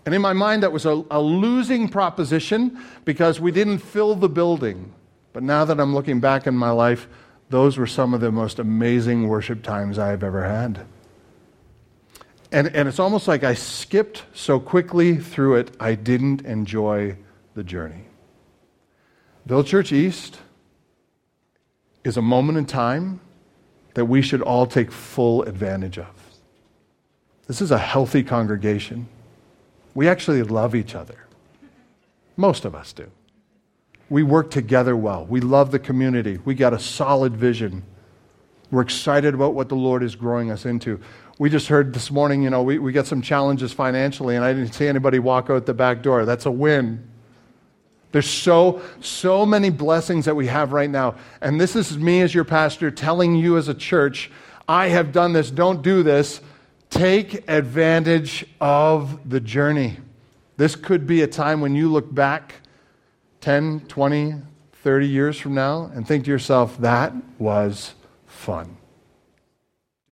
And 0.05 0.17
in 0.17 0.21
my 0.21 0.33
mind, 0.33 0.65
that 0.65 0.73
was 0.73 0.85
a, 0.85 1.05
a 1.09 1.21
losing 1.21 1.89
proposition 1.89 2.77
because 3.05 3.39
we 3.39 3.53
didn't 3.53 3.79
fill 3.79 4.17
the 4.17 4.29
building. 4.29 4.93
But 5.33 5.45
now 5.45 5.65
that 5.65 5.79
I'm 5.79 5.95
looking 5.95 6.19
back 6.19 6.49
in 6.49 6.57
my 6.57 6.71
life, 6.71 7.07
those 7.51 7.79
were 7.79 7.87
some 7.87 8.15
of 8.15 8.21
the 8.21 8.33
most 8.33 8.59
amazing 8.59 9.29
worship 9.29 9.63
times 9.63 9.97
I've 9.97 10.25
ever 10.25 10.43
had. 10.43 10.85
And, 12.51 12.67
and 12.75 12.89
it's 12.89 12.99
almost 12.99 13.29
like 13.29 13.45
I 13.45 13.55
skipped 13.55 14.25
so 14.35 14.59
quickly 14.59 15.19
through 15.19 15.55
it, 15.55 15.71
I 15.79 15.95
didn't 15.95 16.41
enjoy 16.41 17.17
the 17.55 17.63
journey. 17.63 18.07
Village 19.47 19.69
Church 19.69 19.93
East 19.93 20.41
is 22.09 22.17
a 22.17 22.23
moment 22.23 22.59
in 22.59 22.65
time 22.65 23.21
that 23.95 24.07
we 24.07 24.23
should 24.23 24.43
all 24.43 24.67
take 24.67 24.91
full 24.91 25.43
advantage 25.43 25.99
of. 25.99 26.09
This 27.47 27.61
is 27.61 27.71
a 27.71 27.79
healthy 27.79 28.23
congregation. 28.23 29.09
We 29.95 30.09
actually 30.09 30.43
love 30.43 30.75
each 30.75 30.95
other. 30.95 31.27
Most 32.37 32.65
of 32.65 32.75
us 32.75 32.93
do. 32.93 33.11
We 34.11 34.23
work 34.23 34.51
together 34.51 34.97
well. 34.97 35.27
We 35.27 35.41
love 35.41 35.71
the 35.71 35.79
community. 35.79 36.39
We 36.45 36.55
got 36.55 36.73
a 36.73 36.79
solid 36.79 37.37
vision. 37.37 37.83
We're 38.71 38.83
excited 38.83 39.35
about 39.35 39.55
what 39.55 39.69
the 39.69 39.77
Lord 39.77 40.03
is 40.03 40.15
growing 40.15 40.51
us 40.51 40.65
into. 40.65 41.01
We 41.39 41.51
just 41.51 41.69
heard 41.69 41.93
this 41.93 42.11
morning, 42.11 42.43
you 42.43 42.51
know, 42.51 42.63
we, 42.63 42.79
we 42.79 42.93
got 42.93 43.07
some 43.07 43.21
challenges 43.21 43.73
financially, 43.73 44.37
and 44.37 44.45
I 44.45 44.53
didn't 44.53 44.73
see 44.73 44.87
anybody 44.87 45.19
walk 45.19 45.51
out 45.51 45.67
the 45.67 45.75
back 45.75 46.03
door. 46.03 46.25
That's 46.25 46.47
a 46.47 46.51
win. 46.51 47.07
There's 48.11 48.29
so, 48.29 48.81
so 49.01 49.45
many 49.45 49.71
blessings 49.71 50.25
that 50.25 50.35
we 50.35 50.47
have 50.47 50.73
right 50.73 50.89
now. 50.89 51.17
And 51.41 51.61
this 51.61 51.77
is 51.77 51.99
me 51.99 52.23
as 52.23 52.35
your 52.35 52.45
pastor 52.45 52.91
telling 52.91 53.35
you 53.35 53.59
as 53.59 53.69
a 53.69 53.75
church, 53.75 54.31
I 54.67 54.89
have 54.89 55.13
done 55.13 55.33
this, 55.33 55.51
don't 55.51 55.83
do 55.83 56.03
this. 56.03 56.41
Take 56.91 57.49
advantage 57.51 58.47
of 58.61 59.29
the 59.29 59.41
journey. 59.41 59.99
This 60.57 60.75
could 60.75 61.07
be 61.07 61.21
a 61.21 61.27
time 61.27 61.61
when 61.61 61.75
you 61.75 61.93
look 61.93 62.13
back 62.13 62.55
10, 63.43 63.81
20, 63.89 64.35
30 64.73 65.07
years 65.07 65.39
from 65.39 65.55
now 65.55 65.91
and 65.95 66.09
think 66.09 66.25
to 66.25 66.31
yourself, 66.31 66.79
that 66.79 67.13
was 67.39 67.95
fun. 68.27 68.78